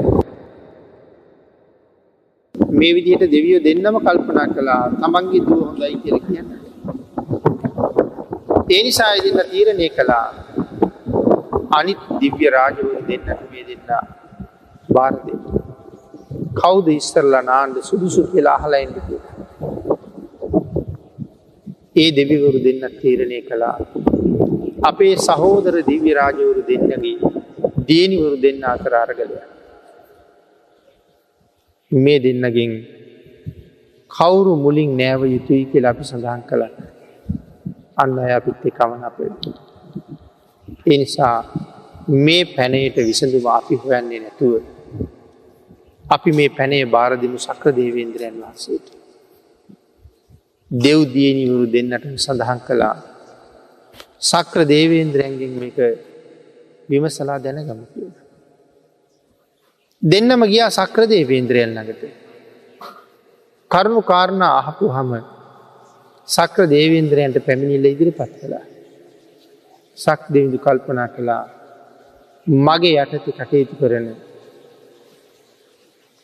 මේ 2.75 2.93
විදිහට 2.97 3.25
දෙවියෝ 3.35 3.65
දෙන්නම 3.67 3.97
කල්පනා 4.01 4.49
කළා 4.55 4.83
තමන්ගේ 5.01 5.45
දුව 5.47 5.61
හොඳයි 5.69 5.97
කියල 6.03 6.19
කියන්න. 6.27 6.49
ඒනිසා 8.69 9.13
ඉදින්න 9.19 9.41
තීරණය 9.51 9.89
කළා 9.91 10.27
අනිත් 11.79 12.03
දිව්‍ය 12.21 12.47
රාජවරු 12.57 13.01
දෙන්නට 13.09 13.41
මේ 13.51 13.65
දෙන්න 13.69 13.83
බාර 14.89 15.15
දෙන්න. 15.27 15.43
කෞද 16.55 16.87
ඉස්තරලා 16.91 17.45
නාන්ද 17.45 17.77
සුදුසු 17.83 18.23
කියලා 18.33 18.57
අහලයින්ද 18.59 18.97
කියලා. 19.07 19.35
ඒ 21.97 22.11
දෙවිවරු 22.19 22.59
දෙන්න 22.67 22.85
තීරණය 23.01 23.41
කළා. 23.49 23.77
අපේ 24.83 25.15
සහෝදර 25.27 25.75
දිව්‍ය 25.91 26.13
රාජවරු 26.21 26.63
දෙන්නගේ 26.71 27.17
දියනිවරු 27.89 28.37
දෙන්න 28.45 28.65
අතර 28.73 28.95
අරගලය. 28.95 29.39
මේ 31.93 32.19
දෙන්නගෙන් 32.19 32.73
කවුරු 34.11 34.53
මුලින් 34.65 34.91
නෑව 35.01 35.23
යුතුයි 35.27 35.65
කියලා 35.71 35.95
අපි 35.95 36.05
සඳහන් 36.05 36.43
කළ 36.51 36.65
අන්න 37.97 38.19
අය 38.19 38.33
අපිත් 38.39 38.65
කමන 38.79 39.03
අප. 39.09 39.19
එනිසා 40.87 41.37
මේ 42.25 42.45
පැනයට 42.47 42.97
විසඳුම 42.99 43.47
අපි 43.49 43.75
හොයන්නේ 43.77 44.21
නැතුව. 44.21 44.63
අපි 46.05 46.31
මේ 46.33 46.49
පැනේ 46.49 46.85
භාරදිමු 46.87 47.39
සක්‍ර 47.39 47.71
දේවේන්ද්‍රයන් 47.73 48.37
වහන්සේට. 48.41 48.87
දෙව්දියනිවරු 50.71 51.65
දෙන්නට 51.73 52.05
සඳහන් 52.17 52.61
කළා 52.67 52.97
සක්‍ර 54.23 54.61
දේවේන්ද්‍රයන්ගෙන් 54.65 55.53
මේක 55.55 55.79
විමසලා 56.89 57.39
දැනගම 57.39 57.81
කිය. 57.93 58.11
දෙන්නම 60.03 60.43
ගියා 60.45 60.71
සක්‍ර 60.73 61.03
දේවේන්ද්‍රයන් 61.07 61.71
ළඟට. 61.71 62.03
කරුණු 63.71 64.03
කාරණ 64.03 64.45
අහපු 64.51 64.87
හම 64.89 65.13
සක්‍ර 66.29 66.63
දේවේන්ද්‍රයන්ට 66.67 67.37
පැමිණිල්ල 67.47 67.87
ඉදිරිපත් 67.87 68.33
කළා. 68.39 68.65
සක් 69.99 70.21
දෙවිදු 70.35 70.59
කල්පනා 70.59 71.09
කළා 71.09 71.45
මගේ 72.47 72.95
යටති 73.03 73.31
කටයුතු 73.33 73.75
කරන. 73.81 74.07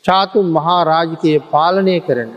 චාතුන් 0.05 0.47
මහා 0.57 0.81
රාජිකය 0.83 1.31
පාලනය 1.51 1.95
කරන. 2.07 2.31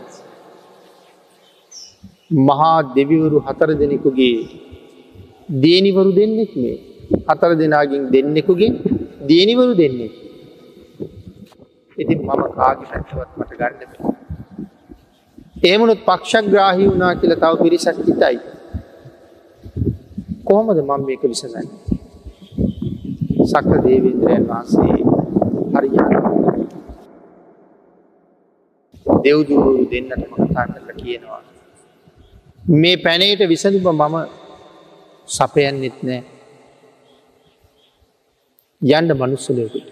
මහා 2.47 2.77
දෙවිවරු 2.95 3.37
හතර 3.39 3.69
දෙනෙකුගේ 3.81 4.37
දේනිවරු 5.63 6.11
දෙන්නෙක් 6.19 6.51
මේ 6.55 6.77
හතර 7.27 7.51
දෙනාගින් 7.61 8.03
දෙන්නෙකුගේ 8.13 8.71
දේනිවරු 9.29 9.73
දෙන්නේ. 9.77 10.11
ඉතින් 11.97 12.19
මම 12.19 12.41
කාගි 12.57 12.85
පැටවත් 12.89 13.29
මට 13.39 13.51
ගන්නට. 13.59 13.93
ඒමනුත් 15.63 15.99
පක්ෂග්‍රාහි 16.07 16.83
වුනා 16.91 17.13
කියල 17.19 17.33
තව 17.35 17.53
පිරිසක් 17.63 17.97
හිතයි. 18.07 18.37
කොහොමද 20.45 20.79
මම 20.79 21.01
මේක 21.05 21.23
විසඳන්න. 21.23 21.67
සක්‍ර 23.49 23.77
දේවේන්ද්‍රයන් 23.85 24.43
වහන්සේ 24.49 24.95
හරි 25.73 25.89
දෙව්දුරු 29.23 29.71
දෙන්නට 29.91 30.23
මකතා 30.31 30.65
කරලා 30.67 30.95
කියනවා. 30.99 31.41
මේ 32.73 32.97
පැනයට 32.97 33.41
විසඳුම 33.51 33.87
මම 34.01 34.15
සපයන්නෙත් 35.27 35.97
නෑ 36.03 36.21
යන්ඩ 38.81 39.11
මනුස්සලයකුට. 39.15 39.87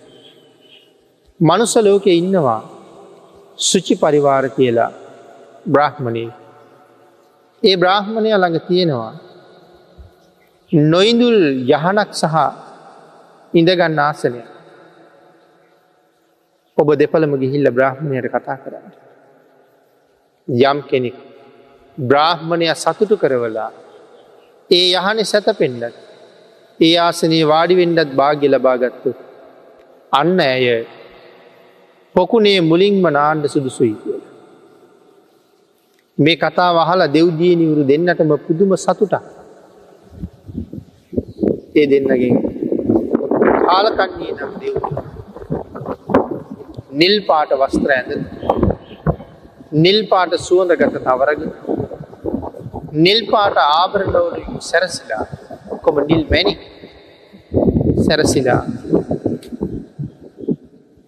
මනුස්ස 1.39 1.75
ලෝකෙ 1.77 2.11
ඉන්නවා 2.13 2.61
සුචි 3.59 3.95
පරිවාර 3.95 4.45
කියලා 4.49 4.91
බ්‍රහ්මණය 5.65 6.25
ඒ 7.63 7.75
බ්‍රාහ්මණය 7.77 8.29
ළඟ 8.33 8.65
තියෙනවා 8.67 9.13
නොයිඳුල් 10.73 11.37
යහනක් 11.69 12.09
සහ 12.13 12.35
ඉඳගන්න 13.53 13.99
ආසනය 13.99 14.39
ඔබ 16.77 16.87
දෙපළම 16.95 17.33
ගිහිල්ල 17.37 17.69
බ්‍රාහ්මණයට 17.69 18.27
කතා 18.27 18.57
කරන්න. 18.57 18.87
යම් 20.47 20.79
කෙනෙක් 20.81 21.17
බ්‍රාහ්මණය 21.97 22.67
සතුටු 22.75 23.17
කරවලා 23.17 23.69
ඒ 24.69 24.87
යහන 24.93 25.23
සැත 25.23 25.47
පෙන්ඩත් 25.53 25.93
ඒ 26.79 26.97
ආසනයේ 26.97 27.45
වාඩිවෙන්ඩත් 27.45 28.09
භාග්‍ය 28.11 28.47
ලබාගත්තු. 28.47 29.13
අන්න 30.11 30.39
ඇය 30.39 30.87
පොකුණේ 32.15 32.59
මුලින්ම 32.61 33.05
නාණ්ඩ 33.09 33.45
සුදුසුයි 33.47 33.93
කියල. 33.93 34.21
මේ 36.17 36.37
කතා 36.37 36.71
වහලා 36.73 37.07
දෙව්ජීනිවරු 37.09 37.87
දෙන්නටම 37.87 38.35
පුදුම 38.39 38.73
සතුටක්. 38.77 39.42
ඒ 41.75 41.85
දෙන්නගෙන් 41.91 42.35
කාලකන්නේ 43.65 44.31
නම් 44.35 44.51
දෙව් 44.61 44.75
නිල් 47.01 47.15
පාට 47.29 47.51
වස්ත්‍ර 47.61 47.91
ඇඳ 47.95 48.11
නිල් 49.85 49.99
පාට 50.11 50.33
සුවඳ 50.47 50.75
ගත 50.81 50.95
තවරග 51.07 51.41
නිල් 53.05 53.21
පාට 53.31 53.57
ආභරණවලින් 53.61 54.61
සැරසිලා 54.69 55.25
කොම 55.83 55.97
නිල් 56.11 56.23
මැනි 56.31 56.53
සැරසිලා 58.05 58.61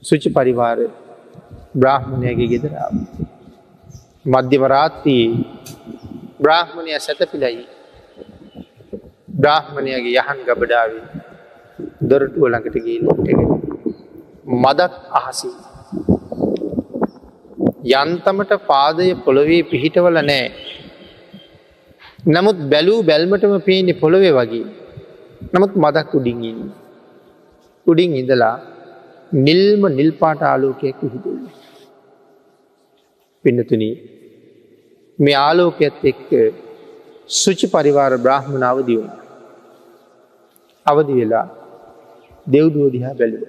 සුචි 0.04 0.30
පරිවාර 0.30 0.80
බ්‍රාහ්මණයගේ 1.76 2.50
ගෙදරාව. 2.52 2.94
මධ්‍යවරාත්තියේ 4.26 5.32
බ්‍රාහ්මණය 6.42 6.92
සැතපිලයි 7.00 7.64
බ්‍රාහ්මණයගේ 9.36 10.14
යහන් 10.14 10.40
ගබඩාවේ 10.48 11.04
දොරටුව 12.10 12.46
ළඟට 12.48 12.78
ගී 12.86 13.00
ලොට්ටගෙන. 13.06 13.40
මදක් 14.64 14.94
අහසි. 15.20 15.52
යන්තමට 17.94 18.54
පාදය 18.70 19.08
පොළොවේ 19.26 19.68
පිහිටවල 19.72 20.20
නෑ. 20.30 20.46
නමුත් 22.28 22.58
බැලූ 22.72 23.00
බැල්මටම 23.10 23.56
පේනෙ 23.68 23.94
පොළොවේ 24.04 24.34
වගේ. 24.40 24.66
නමුත් 25.54 25.74
මදක් 25.84 26.18
උඩින්ගින්. 26.20 26.60
උඩින් 27.88 28.16
ඉඳලා 28.22 28.56
නිල්ම 29.46 29.82
නිල්පාට 30.00 30.42
ආලෝකයක් 30.44 31.00
හිදුව. 31.04 31.40
පින්නතුනී 33.46 33.96
මේ 35.20 35.38
ආලෝකයත් 35.40 36.00
එක්ක 36.12 36.30
සුචි 37.40 37.68
පරිවාර 37.74 38.12
බ්‍රහ්මණාව 38.26 38.80
දියුණ. 38.88 39.25
අවදි 40.86 41.14
වෙලා 41.20 41.46
දෙව්දුව 42.48 42.86
දිහා 42.96 43.14
බැලුව. 43.20 43.44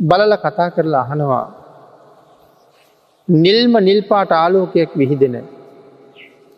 බලල 0.00 0.32
කතා 0.36 0.68
කරලා 0.70 1.02
අහනවා 1.06 1.44
නිල්ම 3.28 3.74
නිල්පාට 3.80 4.30
ආලෝකයක් 4.32 4.90
විහිදෙන 4.96 5.36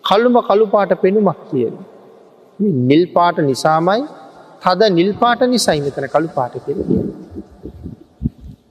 කළුම 0.04 0.36
කළුපාට 0.48 0.92
පෙනුමක් 1.02 1.40
කියන. 1.50 1.74
නිල්පාට 2.88 3.38
නිසාමයි 3.40 4.02
තද 4.62 4.80
නිල්පාට 4.90 5.40
නිසයි 5.46 5.80
මෙතන 5.80 6.06
කළු 6.08 6.28
පාට 6.28 6.54
කෙර 6.64 6.78
කිය. 6.80 7.04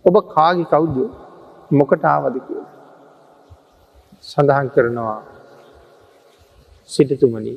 ඔබ 0.07 0.15
කාගි 0.35 0.65
කවුද්ද 0.71 0.97
මොකට 1.71 2.03
ආවද 2.05 2.35
කිය. 2.47 2.63
සඳහන් 4.23 4.67
කරනවා 4.75 5.19
සිටතුමනි 6.89 7.53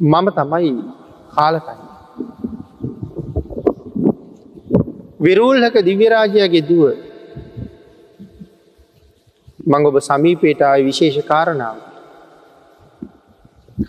මම 0.00 0.26
තමයි 0.32 0.72
කාලකයි. 1.34 1.76
විරූල්හක 5.20 5.76
දිව්‍යරාජයගේ 5.84 6.64
දුව 6.64 6.84
මං 9.70 9.82
ඔබ 9.86 9.96
සමීපේට 10.00 10.60
ආය 10.62 10.80
විශේෂ 10.88 11.20
කාරණාව 11.30 11.76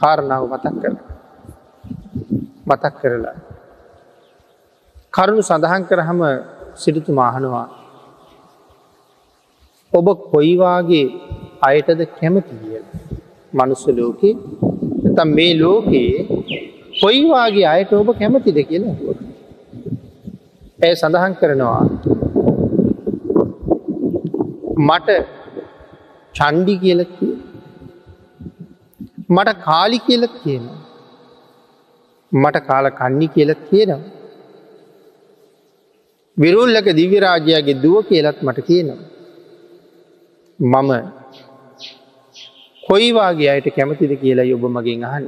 කාරණාව 0.02 0.44
මතක් 0.52 0.76
කර 0.82 0.94
මතක් 2.68 2.94
කරලා. 3.02 3.38
කරුණු 5.14 5.44
සඳහන් 5.44 5.84
කරහම 5.90 6.20
සිරිතු 6.76 7.12
මාහනවා. 7.12 7.68
ඔබ 9.94 10.08
කොයිවාගේ 10.32 11.08
අයටද 11.62 12.02
කැමති 12.20 12.56
කියල. 12.62 12.86
මනුස්ස 13.54 13.86
ලෝකේ 15.12 15.18
තම් 15.18 15.30
මේ 15.36 15.54
ලෝකයේ 15.60 16.20
කොයිවාගේ 17.02 17.66
අයට 17.66 17.94
ඔබ 17.94 18.10
කැමතිද 18.20 18.58
කියලා? 18.70 18.96
හුව. 19.00 19.18
ඇය 20.84 20.94
සඳහන් 20.96 21.34
කරනවා 21.34 21.84
මට 24.88 25.10
චන්ඩි 26.36 26.76
කියලත් 26.84 27.12
කිය 27.20 27.34
මට 29.30 29.50
කාලි 29.66 30.00
කියලත් 30.00 30.34
කියනවා. 30.44 30.80
මට 32.32 32.58
කාල 32.68 32.86
කන්නි 32.90 33.28
කියලත් 33.28 33.62
කියනවා. 33.70 34.00
විරුල්ලක 36.40 36.88
දිවිරාජයාගේ 37.00 37.74
දුව 37.74 37.98
කියලත් 38.10 38.38
මට 38.42 38.60
කියනවා. 38.60 39.00
මම 40.60 40.92
කොයිවාගේ 42.84 43.50
අයට 43.50 43.68
කැමතිද 43.70 44.12
කියලා 44.18 44.52
ඔබ 44.56 44.64
මගින් 44.68 45.04
අහන්න? 45.04 45.26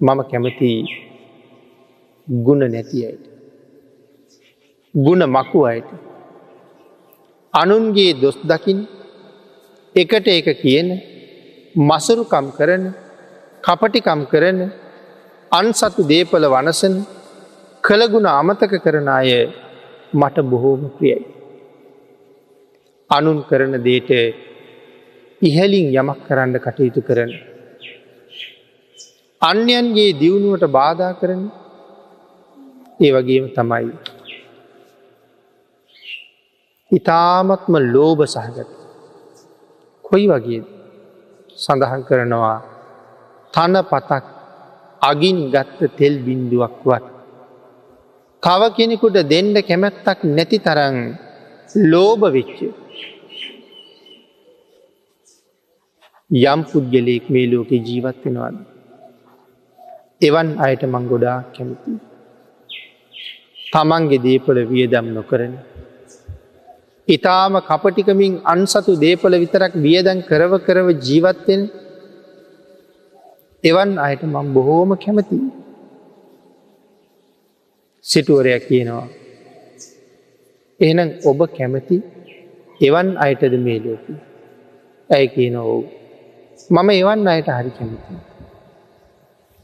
මම 0.00 0.20
කැමති 0.24 0.70
ගුණ 2.28 2.62
නැති 2.66 2.98
අයට. 3.06 3.24
ගුණ 4.94 5.22
මකු 5.28 5.60
අයට. 5.64 5.88
අනුන්ගේ 7.54 8.12
දොස් 8.14 8.36
දකිින් 8.42 8.78
එකට 9.94 10.26
එක 10.30 10.48
කියන 10.56 10.88
මසුරුකම් 11.80 12.46
කරන 12.52 12.84
කපටිකම් 13.64 14.20
කරන 14.26 14.58
අන්සතු 15.52 16.02
දේපල 16.04 16.44
වනසන 16.46 16.94
කළගුණ 17.84 18.26
අමතක 18.30 18.72
කරන 18.78 19.08
අය 19.10 19.30
මට 20.12 20.36
බොහෝම 20.42 20.82
ප්‍රියයි. 20.90 21.18
අනුන් 23.10 23.38
කරන 23.42 23.72
දේට 23.80 24.10
ඉහැලින් 25.40 25.86
යමක් 25.92 26.18
කරන්න 26.26 26.54
කටයුතු 26.64 27.00
කරන. 27.08 27.30
අන්‍යන්ගේ 29.42 30.16
දියුණුවට 30.20 30.64
බාධා 30.70 31.12
කරන 31.20 31.42
ඒ 33.00 33.12
වගේම 33.14 33.46
තමයි. 33.56 33.86
ඉතාමත්ම 36.90 37.74
ලෝභ 37.94 38.22
සහගත. 38.26 38.68
කොයි 40.04 40.26
වගේ 40.32 40.60
සඳහන් 41.58 42.02
කරනවා 42.08 42.58
තන 43.54 43.74
පතක් 43.90 44.24
අගින් 45.02 45.38
ගත්ත 45.54 45.80
තෙල් 45.98 46.14
බින්දුවක්වත්. 46.26 47.04
තව 48.42 48.62
කෙනෙකුට 48.76 49.16
දෙන්ඩ 49.32 49.56
කැමැත්තක් 49.68 50.20
නැති 50.36 50.58
තරන් 50.66 50.96
ලෝභ 51.92 52.24
වෙච්ච. 52.36 52.58
යම් 56.30 56.60
පුද්ගලයෙක් 56.62 57.24
මේ 57.28 57.46
ලෝකෙ 57.52 57.76
ජීවත්වෙනවාද. 57.86 58.54
එවන් 60.22 60.48
අයට 60.58 60.82
මං 60.84 61.04
ගොඩා 61.08 61.38
කැමති. 61.54 61.92
තමන්ගේ 63.72 64.22
දේපල 64.26 64.58
වියදම් 64.72 65.06
නොකරන. 65.16 65.52
ඉතාම 67.08 67.54
කපටිකමින් 67.60 68.34
අන්සතු 68.44 68.92
දේපල 69.04 69.34
විතරක් 69.42 69.72
වියදැන් 69.84 70.18
කරව 70.22 70.52
කරව 70.66 70.86
ජීවත්වෙන් 71.06 71.60
එවන් 73.64 73.90
අයට 73.98 74.22
මං 74.24 74.46
බොහෝම 74.54 74.90
කැමති. 74.96 75.38
සිටුවරයක් 78.04 78.62
කියනවා. 78.68 79.06
එහනම් 80.80 81.08
ඔබ 81.24 81.40
කැමති 81.56 81.96
එවන් 82.80 83.08
අයටද 83.24 83.54
මේ 83.66 83.80
ලෝක. 83.84 84.04
ඇය 85.10 85.26
කියන 85.34 85.56
ඔවු. 85.56 85.99
මම 86.70 86.90
එවන් 86.92 87.28
අයට 87.28 87.50
හරි 87.50 87.70
කැමති. 87.70 88.14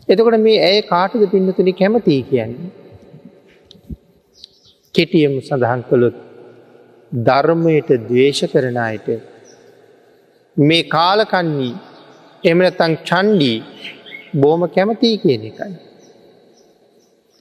එතකොට 0.09 0.39
මේ 0.41 0.59
ඇය 0.61 0.83
කාටද 0.83 1.23
පින්නතුනි 1.33 1.73
කැමතිී 1.73 2.23
කියන්නේ. 2.23 2.71
කෙටියම 4.95 5.35
සඳහන් 5.41 5.83
කළොත් 5.89 6.17
ධර්මයට 7.13 7.91
දවේශ 8.09 8.45
කරන 8.53 8.79
අයට 8.83 9.09
මේ 10.57 10.83
කාලකන්නේ 10.89 11.73
එමනතං 12.45 12.95
චන්්ඩී 13.09 13.59
බෝම 14.35 14.63
කැමතිී 14.69 15.19
කියන 15.19 15.45
එකයි. 15.51 15.75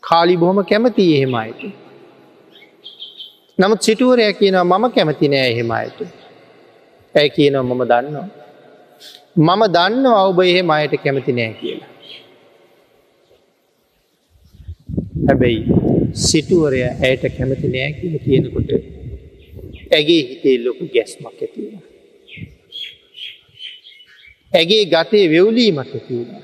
කාලි 0.03 0.35
බොහොම 0.37 0.59
කැමති 0.63 1.05
එහෙමයිට. 1.15 1.61
නමුත් 3.57 3.81
සිටුවරය 3.81 4.25
කියනවා 4.33 4.69
මම 4.71 4.85
කැමති 4.91 5.27
නෑ 5.27 5.51
එහෙමයිට. 5.51 5.99
ඇය 7.15 7.29
කියනවා 7.29 7.63
මම 7.63 7.83
දන්නවා. 7.83 8.44
මම 9.35 9.61
දන්න 9.75 10.05
අවබ 10.07 10.37
එහෙම 10.41 10.69
අයට 10.71 10.93
කැමති 11.03 11.31
නෑ 11.37 11.53
කියලා. 11.59 11.89
හැබැයි 15.27 15.61
සිටුවරය 16.25 16.79
ඇයට 16.83 17.23
කැමති 17.37 17.67
නෑ 17.73 17.91
කියල 17.97 18.15
කියනකොට 18.25 18.69
ඇගේ 19.97 20.21
හිතේ 20.29 20.55
ලොකු 20.65 20.85
ගැස්මක් 20.93 21.41
ඇතිවෙන. 21.41 21.81
ඇගේ 24.53 24.83
ගතේ 24.93 25.25
වෙවලීමක් 25.33 25.91
ඇතිවෙන. 25.97 26.41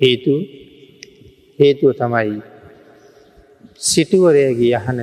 හේතු 0.00 0.34
හේතුව 1.58 1.94
තමයි 2.00 2.36
සිටුවරයගේ 3.88 4.76
යහන 4.80 5.00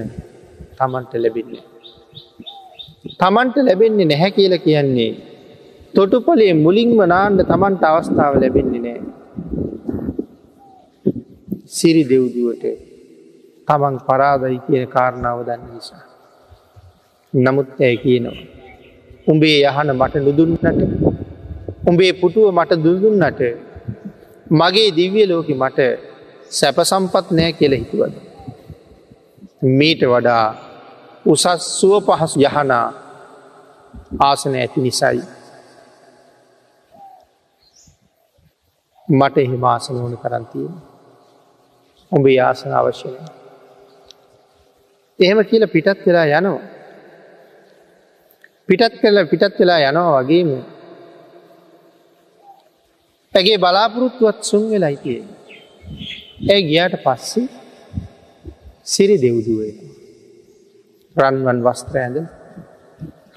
තමන්ට 0.77 1.13
ලැබින්නේ. 1.23 1.65
තමන්ට 3.19 3.57
ලැබෙන්නේ 3.67 4.09
නැහැ 4.11 4.31
කියල 4.37 4.55
කියන්නේ 4.67 5.11
තොටුපොලේ 5.93 6.53
මුලින්ම 6.55 6.99
නාන්ඩ 7.05 7.39
තමන්ට 7.43 7.83
අවස්ථාව 7.85 8.33
ලැබෙන්නේ 8.35 8.81
නෑ. 8.81 9.01
සිරි 11.69 12.03
දෙව්දුවට 12.03 12.63
තමන් 13.67 13.95
පරාදයි 14.07 14.57
කියන 14.65 14.85
කාරණාව 14.87 15.39
දන්න 15.47 15.65
නිසා. 15.67 16.03
නමුත් 17.33 17.69
ඇය 17.79 17.97
කියනවා. 17.97 18.37
උඹේ 19.27 19.57
යහන 19.63 19.89
මට 19.93 20.15
නුදුන්නට 20.17 20.63
උඹේ 21.85 22.11
පුටුව 22.13 22.47
මට 22.51 22.71
දුදුන්නට 22.77 23.41
මගේ 24.51 24.89
දිව්‍ය 24.91 25.21
ලෝකෙ 25.25 25.53
මට 25.55 25.79
සැපසම්පත් 26.51 27.25
නෑ 27.31 27.51
කියල 27.53 27.73
හිතුවද. 27.73 28.13
මීට 29.71 30.01
වඩා 30.05 30.45
උසස් 31.25 31.45
සුව 31.71 31.93
පහසු 32.05 32.37
යහනා 32.41 32.87
ආසන 34.19 34.55
ඇති 34.55 34.81
නිසයි. 34.81 35.38
මට 39.09 39.37
එහෙම 39.37 39.63
ආසන 39.63 39.95
ඕන 39.97 40.15
කරන්තියෙන. 40.17 40.73
උඹේ 42.11 42.39
ආසන 42.39 42.71
අවශ්‍යන. 42.71 43.15
එහෙම 45.19 45.39
කියල 45.45 45.63
පිටත් 45.67 46.05
වෙලා 46.05 46.27
යනවා. 46.31 46.61
පිටත් 48.69 48.93
කල 49.01 49.17
පිටත් 49.31 49.55
වෙලා 49.59 49.79
යනවා 49.89 50.19
වගේම 50.19 50.49
ඇගේ 53.33 53.57
බලාපොරොත්තුවත් 53.57 54.39
සුන් 54.43 54.63
වෙලා 54.71 54.91
හිටියේ. 54.93 55.25
ඇ 56.49 56.59
ගියාට 56.61 56.95
පස්සේ 57.05 57.47
සිරි 58.85 59.15
දෙව්දුවේ. 59.23 59.73
රන්වන් 61.15 61.59
වස්ත්‍ර 61.65 61.95
ඇඳ 61.97 62.17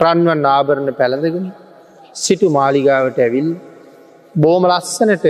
රන්වන් 0.03 0.47
ආභරණ 0.47 0.99
පැළඳගෙන 1.01 1.47
සිටු 2.14 2.47
මාලිගාවට 2.59 3.18
ඇවිල් 3.18 3.49
බෝම 4.35 4.64
ලස්සනට 4.70 5.27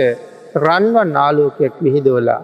රන්වන් 0.55 1.09
නාලෝකයක් 1.11 1.73
විහිදවලා 1.83 2.41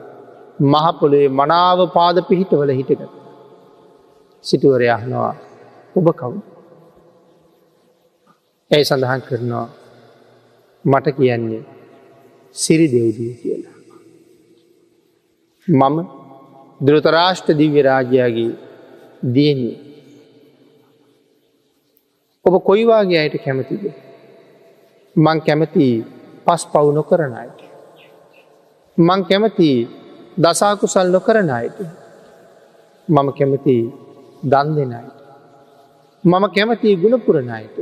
මහපොළේ 0.62 1.28
මනාව 1.30 1.80
පාද 1.94 2.18
පිහිටවල 2.30 2.72
හිටගත. 2.80 3.12
සිටුවරයහනවා 4.44 5.34
ඔබ 5.96 6.08
කවු. 6.20 6.40
ඇයි 8.72 8.86
සඳහන් 8.86 9.22
කරනවා 9.28 9.68
මට 10.86 11.08
කියන්නේ 11.18 11.64
සිරි 12.56 12.88
දෙව්දී 12.94 13.34
කියලා. 13.42 13.78
මම 15.68 15.98
දෘතරාෂ්ට 16.82 17.48
දිව්‍ය 17.58 17.82
රාජ්‍යයාගේ 17.82 18.52
දියන්නේ. 19.36 19.78
ඔබ 22.46 22.54
කොයිවාගේ 22.64 23.20
අයට 23.22 23.36
කැමතිද. 23.46 23.84
මං 25.16 25.38
කැමති 25.42 25.88
පස් 26.46 26.64
පවු 26.72 26.92
නොකරන 26.92 27.34
අයට. 27.34 27.69
මං 29.00 29.22
කැමති 29.24 29.70
දසාකුසල් 30.38 31.08
නොකරන 31.08 31.50
අයට. 31.50 31.80
මම 33.08 33.28
කැමති 33.38 33.76
දන් 34.44 34.68
දෙනයට. 34.76 35.16
මම 36.24 36.46
කැමති 36.56 36.90
ගුණපුරණ 36.96 37.50
අයට. 37.50 37.78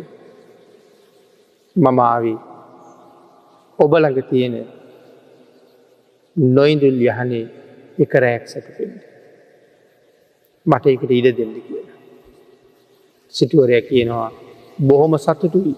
මම 1.76 1.99
ආවී 2.01 2.38
ඔබළඟ 3.80 4.20
තියෙන 4.30 4.55
නොයිදුල් 6.36 6.99
යහනේ 7.03 7.45
එක 7.97 8.13
රෑක් 8.15 8.43
සැටපෙන්ට. 8.47 9.01
මට 10.65 10.86
එකට 10.88 11.11
ඉඩ 11.11 11.28
දෙන්න 11.38 11.53
කියලා. 11.57 11.97
සිටුවරය 13.34 13.82
කියනවා 13.82 14.30
බොහොම 14.80 15.13
සතුටුයි. 15.18 15.76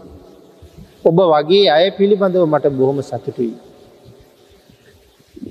ඔබ 1.05 1.17
වගේ 1.31 1.65
අය 1.69 1.85
පිළිබඳව 1.91 2.45
මට 2.45 2.65
බොහොම 2.71 3.01
සතුටුයි. 3.03 3.68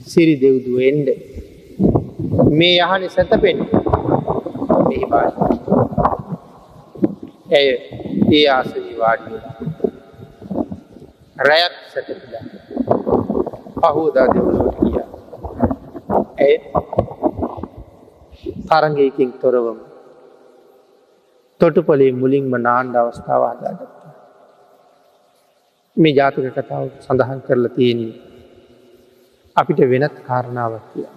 සිරි 0.07 0.35
දෙව්දුව 0.43 0.79
එන්ඩ 0.81 1.09
මේ 2.53 2.77
යහන 2.79 3.05
සැතපෙන් 3.11 3.59
ඇය 7.53 7.69
ඒ 8.33 8.45
ආසවී 8.49 8.97
වාඩිය 8.99 9.41
රැයක් 11.49 11.77
සැටපිලා 11.93 12.45
පහෝදා 13.83 14.27
දෙවලට 14.35 14.77
කියා 14.79 15.09
ඇය 16.39 16.55
තරගයකින් 18.69 19.31
තොරවම. 19.35 19.79
තොටුපොලේ 21.61 22.13
මුලින්ම 22.13 22.55
නාණ්ඩ 22.59 22.97
අවස්ථාව 22.97 23.43
හදාගත්තා. 23.51 24.13
මේ 25.97 26.15
ජාතක 26.15 26.49
කතාව 26.57 26.85
සඳහන් 27.05 27.41
කරලා 27.47 27.75
තියෙන්නේ 27.77 28.28
අපිට 29.59 29.81
වෙනත් 29.93 30.17
කාරණාවක් 30.27 30.85
කිය. 30.93 31.09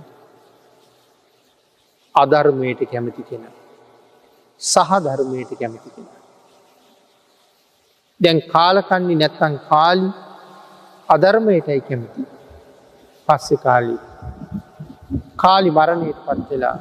අධර්මයට 2.16 2.82
කැමති 2.92 3.24
කෙන. 3.30 3.44
සහ 4.62 4.92
ධර්මයට 5.06 5.52
කැමති 5.60 5.90
කෙන. 5.96 6.08
දැන් 8.20 8.40
කාලකන්නේ 8.54 9.20
නැත්තන් 9.22 9.56
කාලි 9.70 10.10
අධර්මයටයි 11.10 11.82
කැමති. 11.88 12.22
පස්සෙ 13.28 13.56
කාලි 13.66 13.96
කාලි 15.36 15.70
මරණයට 15.78 16.20
පත්වෙලා 16.28 16.78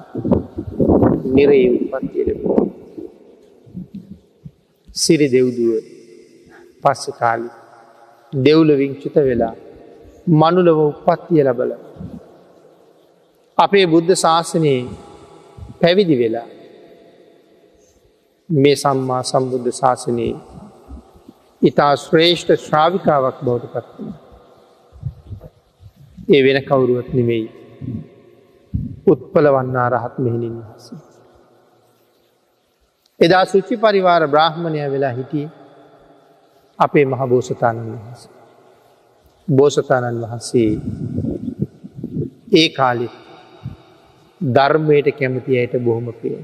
නිරේ 1.34 1.66
උපත්තිය 1.76 2.24
ලැබුණ. 2.28 2.68
සිරි 4.94 5.26
දෙව්දුව 5.34 5.72
පස්ස 6.82 7.04
කාලි 7.20 7.50
දෙව්ලවිං 8.32 8.92
චුත 9.02 9.16
වෙලා 9.28 9.54
මනුලව 10.30 10.78
උපත්තිය 10.80 11.42
ලබල. 11.42 11.72
අපේ 13.58 13.86
බුද්ධ 13.86 14.14
ශාසනයේ 14.16 14.80
පැවිදි 15.80 16.16
වෙලා 16.18 16.48
මේ 18.48 18.76
සම්මා 18.76 19.22
සම්බුද්ධ 19.24 19.70
ශාසනයේ 19.72 20.34
ඉතා 21.62 21.92
ශ්‍රේෂ්ඨ 21.96 22.56
ශ්‍රාවිකාවක් 22.58 23.38
බවට 23.44 23.72
පත්වන. 23.74 24.12
ඒ 26.28 26.40
වෙන 26.44 26.62
කවුරුවත් 26.64 27.12
නෙමෙයි 27.12 27.46
උත්පල 29.06 29.46
වන්නා 29.48 29.88
රහත් 29.90 30.18
මෙහිණින් 30.18 30.56
වහස. 30.58 30.86
එදා 33.20 33.44
සුච්චි 33.44 33.76
පරිවාර 33.76 34.22
බ්‍රහ්මණය 34.28 34.90
වෙලා 34.90 35.12
හිටිය 35.12 35.46
අපේ 36.78 37.04
මහ 37.06 37.22
බෝසතාණන් 37.28 37.90
වහස. 37.94 38.39
බෝසතාණන් 39.48 40.22
වහන්සේ 40.22 40.70
ඒ 42.52 42.68
කාලෙ 42.70 43.06
ධර්මයට 44.40 45.08
කැමති 45.12 45.58
අයට 45.58 45.74
බොහොම 45.84 46.06
ප්‍රිය. 46.12 46.36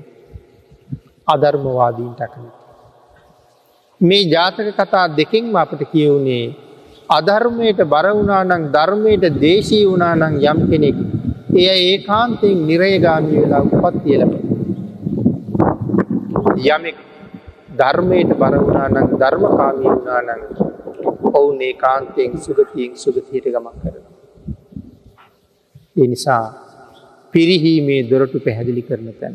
අධර්මවාදීන්ට 1.29 2.21
අකමති. 2.21 2.57
මේ 4.01 4.23
ජාතක 4.27 4.69
කතා 4.73 5.07
දෙකින්ම 5.11 5.57
අපට 5.57 5.83
කියවුණේ 5.93 6.45
අධර්මයට 7.09 7.81
බරවුනානං 7.87 8.69
ධර්මයට 8.71 9.25
දේශී 9.41 9.85
වුණානං 9.87 10.39
යම් 10.45 10.61
කෙනෙක් 10.71 10.99
එය 11.55 11.67
ඒ 11.69 11.97
කාන්තයෙන් 12.01 12.59
නිරයගාමී 12.69 13.41
වෙලා 13.43 13.65
උපත්තිය 13.67 14.17
ලබ. 14.21 14.33
යමෙක් 16.67 17.06
ධර්මයට 17.79 18.31
බරවුනානං 18.35 18.97
ධර්මකාමී 19.21 19.89
වුණානං 19.89 20.43
ඔවුන් 21.33 21.59
ඒ 21.61 21.75
කාන්තයෙන් 21.75 22.33
සුගතියෙන් 22.39 22.93
සුගතියට 22.97 23.47
ගමක් 23.47 23.77
කරන. 23.83 24.05
ඒ 25.97 26.07
නිසා 26.07 26.45
පිරිහීමේ 27.35 28.01
දොරටු 28.11 28.39
පැහැදිලි 28.41 28.83
කරන 28.83 29.09
තැන. 29.21 29.35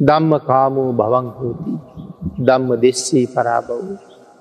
ධම්ම 0.00 0.32
කාමෝ 0.42 0.90
භවන් 0.92 1.28
හෝති 1.36 1.72
ධම්ම 2.40 2.70
දෙස්සී 2.82 3.26
පරාබව් 3.26 3.70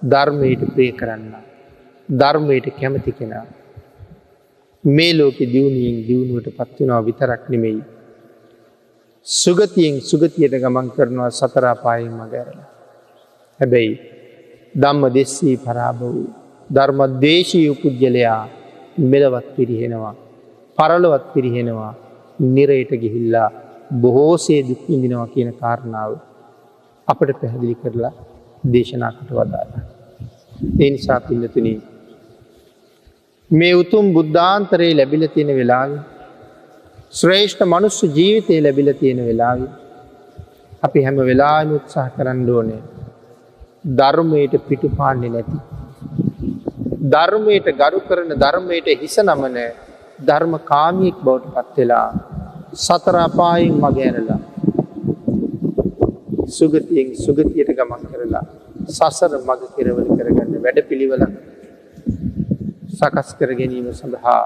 ධර්මයට 0.01 0.61
ප්‍රේ 0.73 0.91
කරන්න. 0.91 1.33
ධර්මයට 2.09 2.67
කැමති 2.79 3.11
කෙනා. 3.11 3.45
මේ 4.83 5.13
ලෝකෙ 5.13 5.45
දියුණුවෙන් 5.45 5.97
දියුණුවට 6.07 6.49
පත්වෙනවා 6.57 7.05
විතරක් 7.05 7.43
නෙමෙයි. 7.49 7.79
සුගතියෙන් 9.27 9.95
සුගතියට 10.01 10.53
ගමන් 10.53 10.87
කරනවා 10.89 11.31
සතරාපායෙන් 11.31 12.13
මගැරල. 12.13 12.59
හැබැයි 13.59 13.93
ධම්ම 14.75 15.03
දෙස්සී 15.15 15.55
පරාභ 15.57 15.99
වූ 16.01 16.21
ධර්ම 16.69 16.99
දේශී 17.21 17.69
උපුද්ගලයා 17.69 18.41
මෙලවත් 19.03 19.47
පිරිහෙනවා. 19.55 20.15
පරලොවත් 20.77 21.25
පිරිහෙනවා 21.33 21.93
නිරයට 22.45 22.91
ගිහිල්ලා 23.03 23.49
බොහෝසේ 24.01 24.61
දුක්විඳිනවා 24.69 25.27
කියන 25.27 25.51
කාරණාව 25.53 26.11
අපට 27.07 27.29
පැහැදිලි 27.41 27.75
කරලා 27.75 28.13
දේශනාකට 28.73 29.29
වදාළ. 29.29 29.71
ඒ 30.81 30.89
නිසා 30.89 31.19
පින්නතුන 31.19 31.67
මේ 33.51 33.73
උතුම් 33.73 34.05
බුද්ධාන්තරයේ 34.13 34.93
ලැබිල 34.95 35.23
තියෙන 35.27 35.51
වෙලාව 35.59 35.91
ශ්‍රේෂ්ඨ 37.13 37.63
මනුස්ස 37.65 37.99
ජීවිතය 38.09 38.55
ලැබිල 38.59 38.89
තියෙන 38.93 39.19
වෙලාව 39.21 39.59
අපි 40.83 40.99
හැම 41.01 41.17
වෙලාම 41.21 41.69
උත්සාහ 41.71 42.07
කරන්න 42.11 42.49
ඕනේ 42.49 42.81
ධර්මයට 43.91 44.53
පිටු 44.61 44.87
පාන්නේ 44.91 45.29
නැති. 45.29 45.57
ධර්මයට 47.05 47.67
ගරු 47.73 47.99
කරන 48.01 48.31
ධර්මයට 48.35 48.87
හිස 49.01 49.15
නමන 49.19 49.57
ධර්ම 50.21 50.53
කාමියෙක් 50.63 51.17
බවට 51.21 51.55
පත්වෙලා 51.65 52.09
සතරාපායෙන් 52.75 53.75
මගෑනලා 53.77 54.39
සුගතියෙන් 56.49 57.09
සුගතියට 57.15 57.71
ගමන් 57.71 58.03
කරලා 58.11 58.45
සසර 58.89 59.33
මග 59.39 59.61
කෙරවල 59.73 60.07
කරගන්න 60.11 60.53
වැඩ 60.59 60.79
පිළිවල 60.89 61.23
සකස් 62.91 63.29
කර 63.39 63.51
ගැනීම 63.55 63.87
සඳහා 63.93 64.41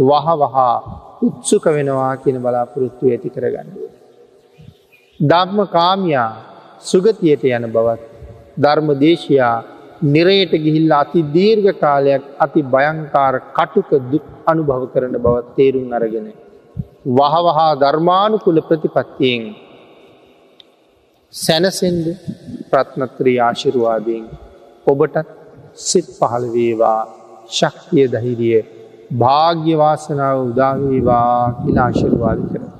වහ 0.00 0.26
වහා 0.42 0.76
උත්සුක 1.24 1.64
වෙනවා 1.68 2.14
කියන 2.16 2.38
බලාපොරොත්තු 2.38 3.04
ඇති 3.08 3.28
කරගන්නුව. 3.30 3.90
ධර්ම 5.20 5.58
කාමයා 5.68 6.30
සුගතියට 6.82 7.44
යන 7.48 7.66
බවත් 7.68 8.02
ධර්ම 8.58 8.88
දේශයා 8.98 9.54
නිරයට 10.04 10.52
ගිහිල්ල 10.58 10.92
අති 10.92 11.20
දීර්ඝ 11.30 11.70
කාලයක් 11.78 12.24
අති 12.38 12.60
භයංකාර 12.64 13.34
කටුක 13.52 13.90
දුක් 14.10 14.24
අනුභව 14.46 14.82
කරන 14.92 15.14
බවත් 15.16 15.46
තේරුම් 15.56 15.92
අරගෙන. 15.92 16.26
වහවහා 17.08 17.70
ධර්මානුකුල 17.76 18.58
ප්‍රතිපත්තියෙන් 18.60 19.42
සැනසෙන්ද 21.34 22.06
ප්‍රත්නත්‍රී 22.70 23.38
ආශිරවාදයෙන් 23.40 24.24
ඔබටත් 24.86 25.28
සිත් 25.80 26.06
පහළ 26.18 26.44
වේවා 26.52 27.00
ශක්තිය 27.50 28.06
දහිරිය 28.06 28.60
භාග්‍යවාසනාව 29.14 30.38
උදාවේවා 30.46 31.52
කියලා 31.58 31.84
ආශිර්වාද 31.84 32.40
කර. 32.52 32.74